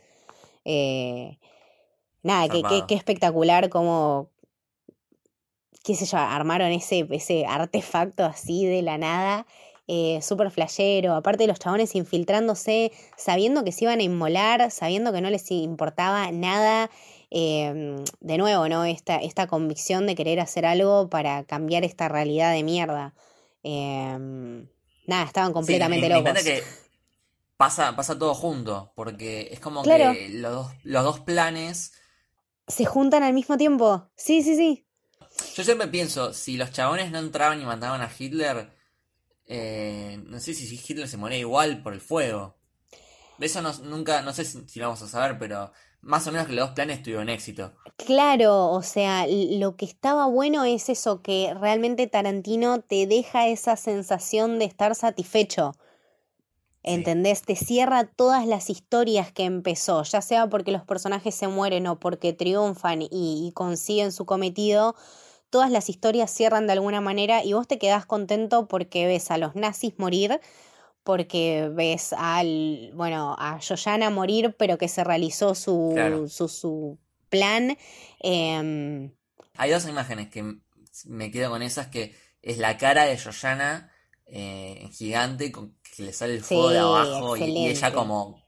[0.66, 1.38] Eh,
[2.24, 2.48] nada,
[2.88, 4.30] qué espectacular como,
[5.84, 9.46] qué sé yo, armaron ese, ese artefacto así de la nada.
[9.88, 15.12] Eh, súper flashero, aparte de los chabones infiltrándose, sabiendo que se iban a inmolar, sabiendo
[15.12, 16.90] que no les importaba nada,
[17.30, 18.86] em, de nuevo, ¿no?
[18.86, 23.14] Esta, esta convicción de querer hacer algo para cambiar esta realidad de mierda.
[23.64, 24.68] Em,
[25.06, 26.34] nada, estaban completamente locos.
[26.34, 26.64] Me que
[27.58, 31.94] pasa, pasa todo junto, porque es como que los, los dos planes...
[32.68, 34.10] Se juntan al mismo tiempo.
[34.16, 34.86] Sí, sí, sí.
[35.56, 38.72] Yo siempre pienso, si los chabones no entraban y mataban a Hitler,
[39.46, 42.58] eh, no sé si Hitler se moría igual por el fuego.
[43.38, 45.72] De eso no, nunca, no sé si, si, lo vamos a saber, pero
[46.02, 47.72] más o menos que los dos planes tuvieron éxito.
[47.98, 53.76] Claro, o sea, lo que estaba bueno es eso, que realmente Tarantino te deja esa
[53.76, 55.74] sensación de estar satisfecho.
[56.82, 57.42] ¿Entendés?
[57.42, 62.00] Te cierra todas las historias que empezó, ya sea porque los personajes se mueren o
[62.00, 64.96] porque triunfan y, y consiguen su cometido,
[65.50, 69.38] todas las historias cierran de alguna manera y vos te quedás contento porque ves a
[69.38, 70.40] los nazis morir,
[71.04, 77.78] porque ves al, bueno, a Joyanna morir, pero que se realizó su, su, plan.
[78.20, 79.12] Em,
[79.56, 80.56] Hay dos imágenes que
[81.06, 83.92] me quedo con esas, que es la cara de Joyanna
[84.26, 88.42] eh, gigante, con que le sale el fuego de abajo y, ella como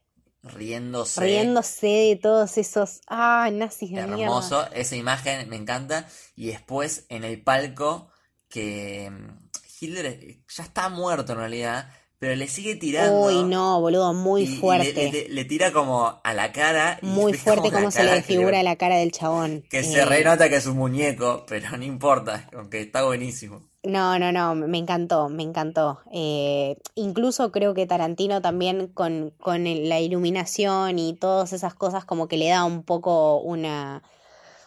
[0.44, 1.22] riéndose.
[1.22, 6.08] Riéndose de todos esos, ah, nazis de Hermoso, esa imagen me encanta.
[6.36, 8.10] Y después en el palco
[8.50, 9.50] que mm,
[9.80, 11.92] Hitler ya está muerto en realidad,
[12.22, 13.20] pero le sigue tirando.
[13.20, 15.28] Uy, no, boludo, muy fuerte.
[15.28, 17.00] Le, tira como a la cara.
[17.02, 19.64] muy fuerte como se le figura la cara del chabón.
[19.72, 23.64] Que se eh, renota que es un muñeco, pero no importa, aunque está buenísimo.
[23.82, 26.02] No, no, no, me encantó, me encantó.
[26.14, 32.28] Eh, incluso creo que Tarantino también con, con la iluminación y todas esas cosas como
[32.28, 34.04] que le da un poco una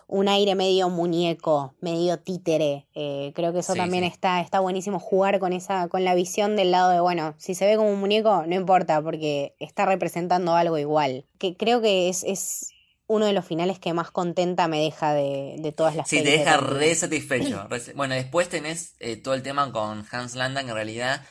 [0.06, 2.86] un aire medio muñeco, medio títere.
[2.94, 6.70] Eh, creo que eso también Está, está buenísimo jugar con esa, con la visión del
[6.70, 10.78] lado de, bueno, si se ve como un muñeco, no importa, porque está representando algo
[10.78, 11.24] igual.
[11.38, 12.70] Que creo que es, es
[13.06, 16.30] uno de los finales que más contenta me deja de, de todas las Sí, te
[16.30, 17.66] deja re satisfecho.
[17.94, 21.22] bueno, después tenés eh, todo el tema con Hans Landa, que en realidad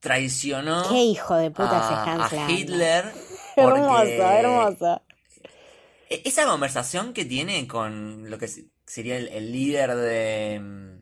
[0.00, 0.88] traicionó.
[0.88, 3.12] Qué hijo de puta a, Hans a Hitler.
[3.56, 5.02] Hermosa, hermosa.
[5.06, 5.09] E-,
[6.10, 8.48] esa conversación que tiene con lo que
[8.84, 10.60] sería el, líder de.
[10.60, 11.00] Mm,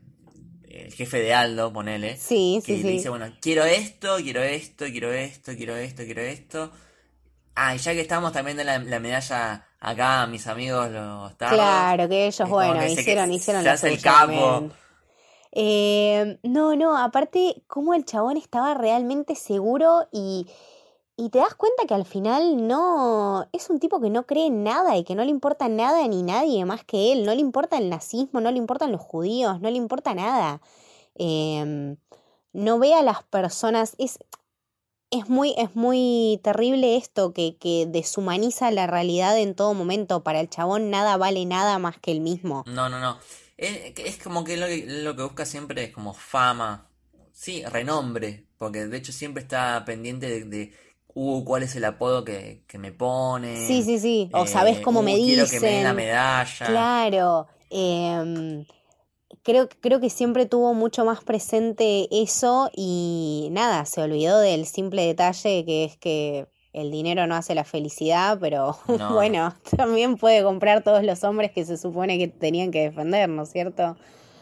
[0.69, 2.15] el jefe de Aldo, ponele.
[2.15, 6.21] Sí, que sí, le dice, bueno, quiero esto, quiero esto, quiero esto, quiero esto, quiero
[6.21, 6.71] esto.
[7.55, 12.27] Ah, y ya que estamos también de la, medalla acá, mis amigos los Claro, que
[12.27, 14.69] ellos, bueno, hicieron, hicieron se hace el capo.
[15.51, 20.47] Eh, no, no, aparte, como el chabón estaba realmente seguro y
[21.19, 24.63] y te das cuenta que al final no es un tipo que no cree en
[24.63, 27.25] nada y que no le importa nada ni nadie más que él.
[27.25, 30.61] No le importa el nazismo, no le importan los judíos, no le importa nada.
[31.15, 31.97] Em,
[32.53, 33.95] no ve a las personas.
[33.97, 34.19] Es,
[35.11, 40.23] es, muy, es muy terrible esto que, que deshumaniza la realidad en todo momento.
[40.23, 42.63] Para el chabón nada vale nada más que el mismo.
[42.65, 43.19] No, no, no.
[43.57, 44.67] Es, como que lo,
[45.03, 46.87] lo que busca siempre es como fama.
[47.33, 48.45] Sí, renombre.
[48.57, 50.73] Porque de hecho siempre está pendiente de
[51.13, 53.67] uh, cuál es el apodo que, me pone.
[53.67, 54.29] Sí, sí, sí.
[54.33, 55.59] O sabes cómo uh, me quiero dicen.
[55.59, 56.65] que me den la medalla.
[56.65, 57.47] Claro.
[57.69, 58.65] Em,
[59.43, 65.05] creo, creo que siempre tuvo mucho más presente eso y nada, se olvidó del simple
[65.05, 68.77] detalle que es que el dinero no hace la felicidad, pero
[69.11, 73.43] bueno, también puede comprar todos los hombres que se supone que tenían que defender, ¿no
[73.43, 73.97] es cierto?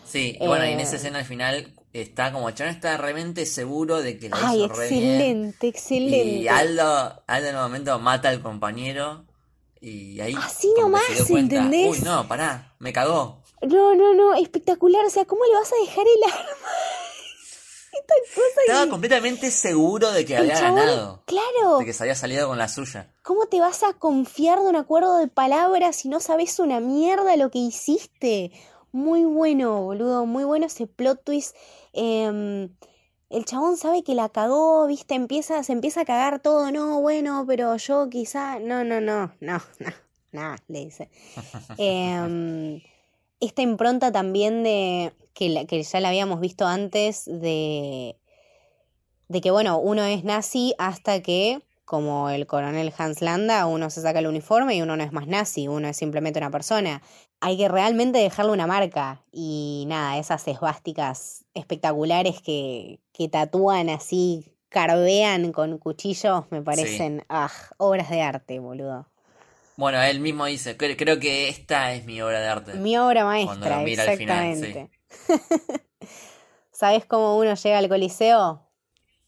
[0.05, 3.45] Sí, y bueno, y en esa eh, escena al final está como Chabón está realmente
[3.45, 5.03] seguro de que la Ay, hizo re bien.
[5.03, 6.17] excelente, excelente.
[6.25, 9.25] Y Aldo, Aldo en un momento mata al compañero
[9.81, 11.89] y ahí Así nomás, se dio cuenta, ¿entendés?
[11.91, 13.41] Uy, no, pará, me cagó.
[13.61, 15.05] No, no, no, espectacular.
[15.05, 16.67] O sea, ¿cómo le vas a dejar el arma?
[17.93, 22.03] Esta cosa Estaba completamente seguro de que el había chabón- ganado, Claro, de que se
[22.03, 23.11] había salido con la suya.
[23.23, 27.35] ¿cómo te vas a confiar de un acuerdo de palabras si no sabes una mierda
[27.37, 28.51] lo que hiciste?
[28.91, 31.55] Muy bueno, boludo, muy bueno ese plot twist.
[31.99, 32.69] Em,
[33.31, 37.43] el chabón sabe que la cagó, viste, empieza, se empieza a cagar todo, no, bueno,
[37.47, 39.91] pero yo quizá, no, no, no, no, no,
[40.31, 41.09] no, le dice.
[41.79, 42.81] Em,
[43.39, 48.15] esta impronta también de, que, ya la habíamos visto antes, de
[49.41, 54.19] que, bueno, uno es nazi hasta que, como el coronel Hans Landa, uno se saca
[54.19, 57.01] el uniforme y uno no es más nazi, uno es simplemente una persona.
[57.39, 64.53] Hay que realmente dejarle una marca y nada, esas esvásticas espectaculares que, que tatúan así,
[64.69, 69.07] carvean con cuchillos, me parecen, ah, obras de arte, boludo.
[69.75, 72.73] Bueno, él mismo dice, "Cre- creo que esta es mi obra de arte.
[72.73, 74.89] Mi obra Cuando maestra, al final, exactamente.
[76.71, 78.63] ¿Sabes cómo uno llega al coliseo?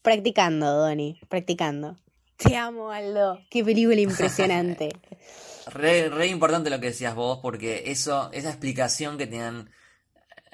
[0.01, 1.97] Practicando, Donny, practicando.
[2.38, 3.39] Te amo, Aldo.
[3.49, 4.89] Qué película impresionante.
[5.70, 9.70] Re, re importante lo que decías vos, porque eso, esa explicación que tenían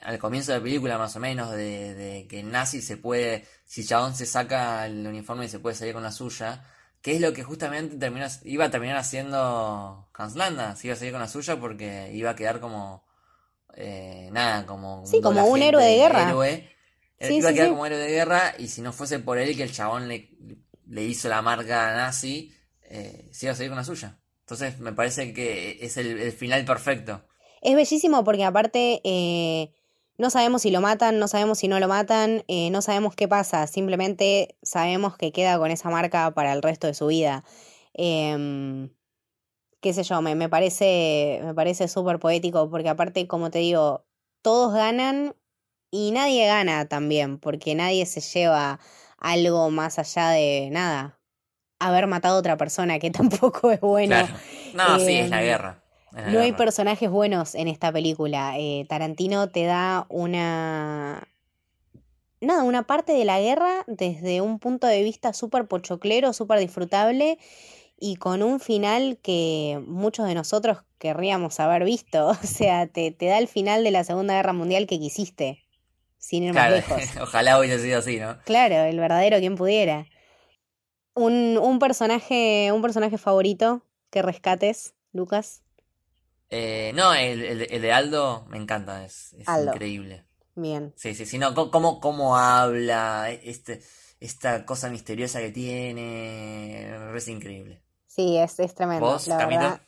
[0.02, 3.86] al comienzo de la película, más o menos, de, de que Nazi se puede, si
[3.86, 6.64] Chabón se saca el uniforme y se puede salir con la suya,
[7.02, 10.98] que es lo que justamente terminó, iba a terminar haciendo Hans Landa, se iba a
[10.98, 13.06] salir con la suya porque iba a quedar como,
[13.76, 16.30] eh, nada, como Sí, como un héroe de guerra.
[16.30, 16.70] héroe.
[17.20, 17.72] Sí, iba a quedar sí.
[17.72, 20.30] como héroe de guerra y si no fuese por él que el chabón le,
[20.88, 22.54] le hizo la marca nazi,
[22.84, 24.20] eh, se iba a salir con la suya.
[24.46, 27.24] Entonces me parece que es el, final perfecto.
[27.64, 29.74] Es bellísimo porque aparte eh,
[30.20, 33.28] no sabemos si lo matan, no sabemos si no lo matan, eh, no sabemos qué
[33.28, 37.44] pasa, simplemente sabemos que queda con esa marca para el resto de su vida.
[37.96, 38.92] Em,
[39.82, 44.06] qué sé yo, me, me parece, me parece súper poético porque aparte, como te digo,
[44.44, 45.36] todos ganan
[45.90, 48.80] y nadie gana también, porque nadie se lleva
[49.18, 51.20] algo más allá de nada,
[51.80, 54.16] haber matado a otra persona, que tampoco es bueno.
[54.16, 54.34] Claro.
[54.74, 55.84] No, sí, es la Em, guerra.
[56.16, 58.54] es la No hay personajes buenos en esta película.
[58.58, 61.28] Eh, Tarantino te da una...
[62.42, 67.40] Nada, una parte de la guerra desde un punto de vista súper pochoclero, súper disfrutable
[67.98, 72.28] y con un final que muchos de nosotros querríamos haber visto.
[72.44, 75.64] O sea, te, te da el final de la Segunda Guerra Mundial que quisiste,
[76.18, 77.04] sin ir más Claro, lejos.
[77.22, 78.38] ojalá hubiese sido así, ¿no?
[78.44, 80.06] Claro, el verdadero quien pudiera.
[81.16, 85.62] Un, un personaje, un personaje favorito que rescates, Lucas.
[86.50, 89.72] Eh, no, el, el- el de Aldo me encanta, es, es Aldo.
[89.74, 90.26] increíble.
[90.56, 90.94] Bien.
[90.96, 93.82] Sí, sí, sí, no, cómo, cómo habla, este,
[94.20, 97.84] esta cosa misteriosa que tiene, me parece increíble.
[98.08, 99.82] Sí, es, es tremendo, ¿Vos, la verdad.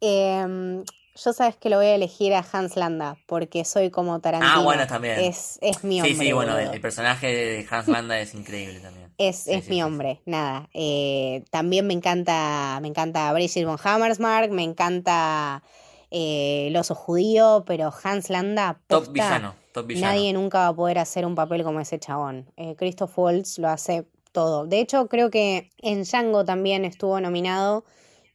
[0.00, 0.84] Em,
[1.16, 4.52] yo sabes que lo voy a elegir a Hans Landa, porque soy como Tarantino.
[4.52, 5.18] Ah, bueno, también.
[5.20, 6.26] Es, es mi Sí, hombre.
[6.26, 9.12] sí, bueno, el, personaje de Hans Landa es increíble también.
[9.18, 10.68] Es, Sí, es sí, mi sí, hombre, nada.
[10.74, 15.62] Eh, también me encanta, me encanta Brigitte von Hammersmark, me encanta
[16.10, 20.06] eh, el oso judío, pero Hans Landa, Top posta, villano, top villano.
[20.14, 22.50] nadie nunca va a poder hacer un papel como ese chabón.
[22.56, 24.66] Eh, Christoph Waltz lo hace todo.
[24.66, 27.84] De hecho, creo que en Django también estuvo nominado.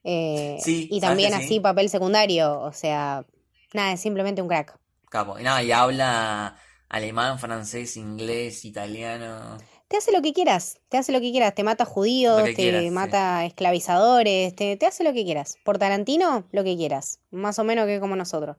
[0.03, 1.59] Eh, Sí, y ¿sabes también así sí?
[1.59, 2.59] papel secundario.
[2.61, 3.25] O sea,
[3.73, 4.77] nada, es simplemente un crack.
[5.09, 5.39] Capo.
[5.39, 6.57] Y nada, y habla
[6.89, 9.57] alemán, francés, inglés, italiano.
[9.87, 12.83] Te hace lo que quieras, te hace lo que quieras, te mata judíos, te quieras,
[12.83, 12.91] sí.
[12.91, 15.57] mata esclavizadores, te, te hace lo que quieras.
[15.63, 17.19] Por Tarantino, lo que quieras.
[17.31, 18.57] Más o menos que como nosotros.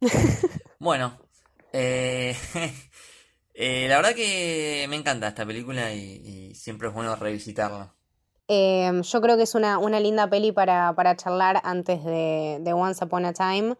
[0.78, 1.18] Bueno,
[1.72, 2.36] eh,
[3.54, 7.97] eh, la verdad que me encanta esta película y, y siempre es bueno revisitarla.
[8.48, 12.72] Eh, yo creo que es una, una linda peli para, para charlar antes de, de
[12.72, 13.76] Once Upon a Time.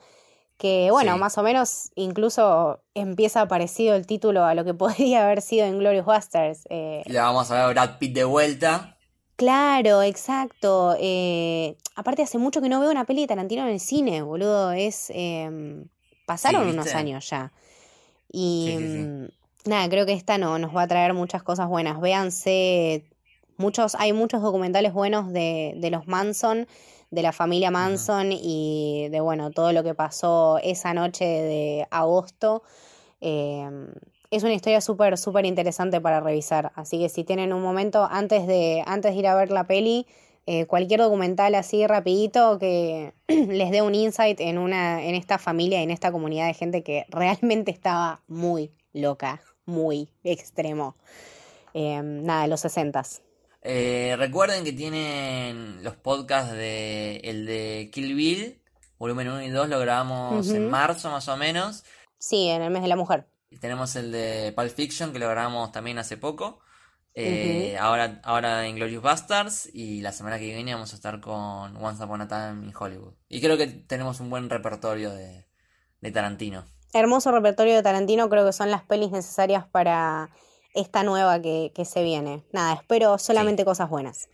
[0.59, 1.19] Que bueno, Sí.
[1.21, 5.79] más o menos incluso empieza parecido el título a lo que podría haber sido en
[5.79, 6.67] Glorious Busters.
[6.69, 8.97] Eh, La vamos a ver a Brad Pitt de vuelta.
[9.37, 10.97] Claro, exacto.
[10.99, 14.73] Eh, aparte hace mucho que no veo una peli de Tarantino en el cine, boludo.
[14.73, 15.87] Es em,
[16.27, 17.53] pasaron Sí, unos años ya.
[18.33, 19.29] Y Sí, mm,
[19.67, 22.01] nada, creo que esta no, nos va a traer muchas cosas buenas.
[22.01, 23.05] Véanse,
[23.59, 26.67] muchos, hay muchos documentales buenos de, de los Manson,
[27.11, 32.63] de la familia Manson y de bueno, todo lo que pasó esa noche de agosto.
[33.21, 33.89] Em,
[34.31, 36.73] es una historia súper, súper interesante para revisar.
[36.75, 40.07] Así que si tienen un momento antes de, antes de ir a ver la peli,
[40.47, 45.83] eh, cualquier documental así rapidito que les dé un insight en una, en esta familia,
[45.83, 49.41] en esta comunidad de gente que realmente estaba muy loca.
[49.65, 50.97] muy extremo.
[51.75, 53.23] Eh, nada, de los sesentas.
[53.71, 58.63] Eh, recuerden que tienen los podcasts de el de Kill Bill,
[58.99, 61.85] volumen 1 y 2 lo grabamos en marzo más o menos.
[62.19, 63.29] Sí, en el mes de la mujer.
[63.51, 66.61] Y tenemos el de Pulp Fiction que lo grabamos también hace poco.
[67.13, 71.77] Eh, ahora, ahora en Glorious Bastards y la semana que viene vamos a estar con
[71.77, 73.13] Once Upon a Time in Hollywood.
[73.29, 75.47] Y creo que tenemos un buen repertorio de,
[76.01, 76.65] de Tarantino.
[76.95, 80.31] Hermoso repertorio de Tarantino, creo que son las pelis necesarias para
[80.79, 82.43] esta nueva que, que se viene.
[82.53, 84.29] Nada, espero solamente cosas buenas.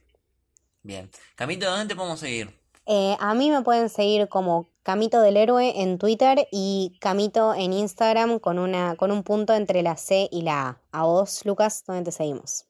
[0.83, 1.11] Bien.
[1.35, 2.55] Camito, ¿dónde te podemos seguir?
[2.87, 7.73] Eh, a mí me pueden seguir como Camito del Héroe en Twitter y Camito en
[7.73, 10.81] Instagram con, una, con un punto entre la C y la A.
[10.93, 12.67] A vos, Lucas, ¿dónde te seguimos?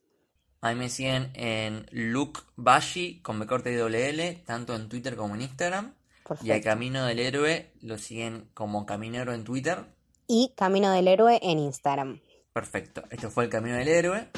[0.60, 4.88] A mí me siguen en Luke Bashi con B corta y doble L, tanto en
[4.88, 5.92] Twitter como en Instagram.
[6.24, 6.64] Y Perfecto.
[6.64, 9.84] Camino del Héroe lo siguen como Caminero en Twitter.
[10.26, 12.20] Y Camino del Héroe en Instagram.
[12.54, 13.02] Perfecto.
[13.10, 14.28] Esto fue el Camino del Héroe.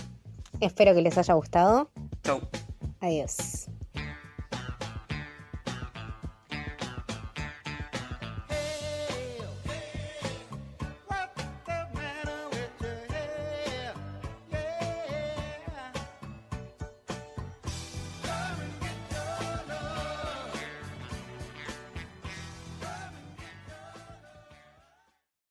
[0.61, 1.91] Espero que les haya gustado.
[2.23, 2.41] Chau.
[3.01, 3.69] Adiós.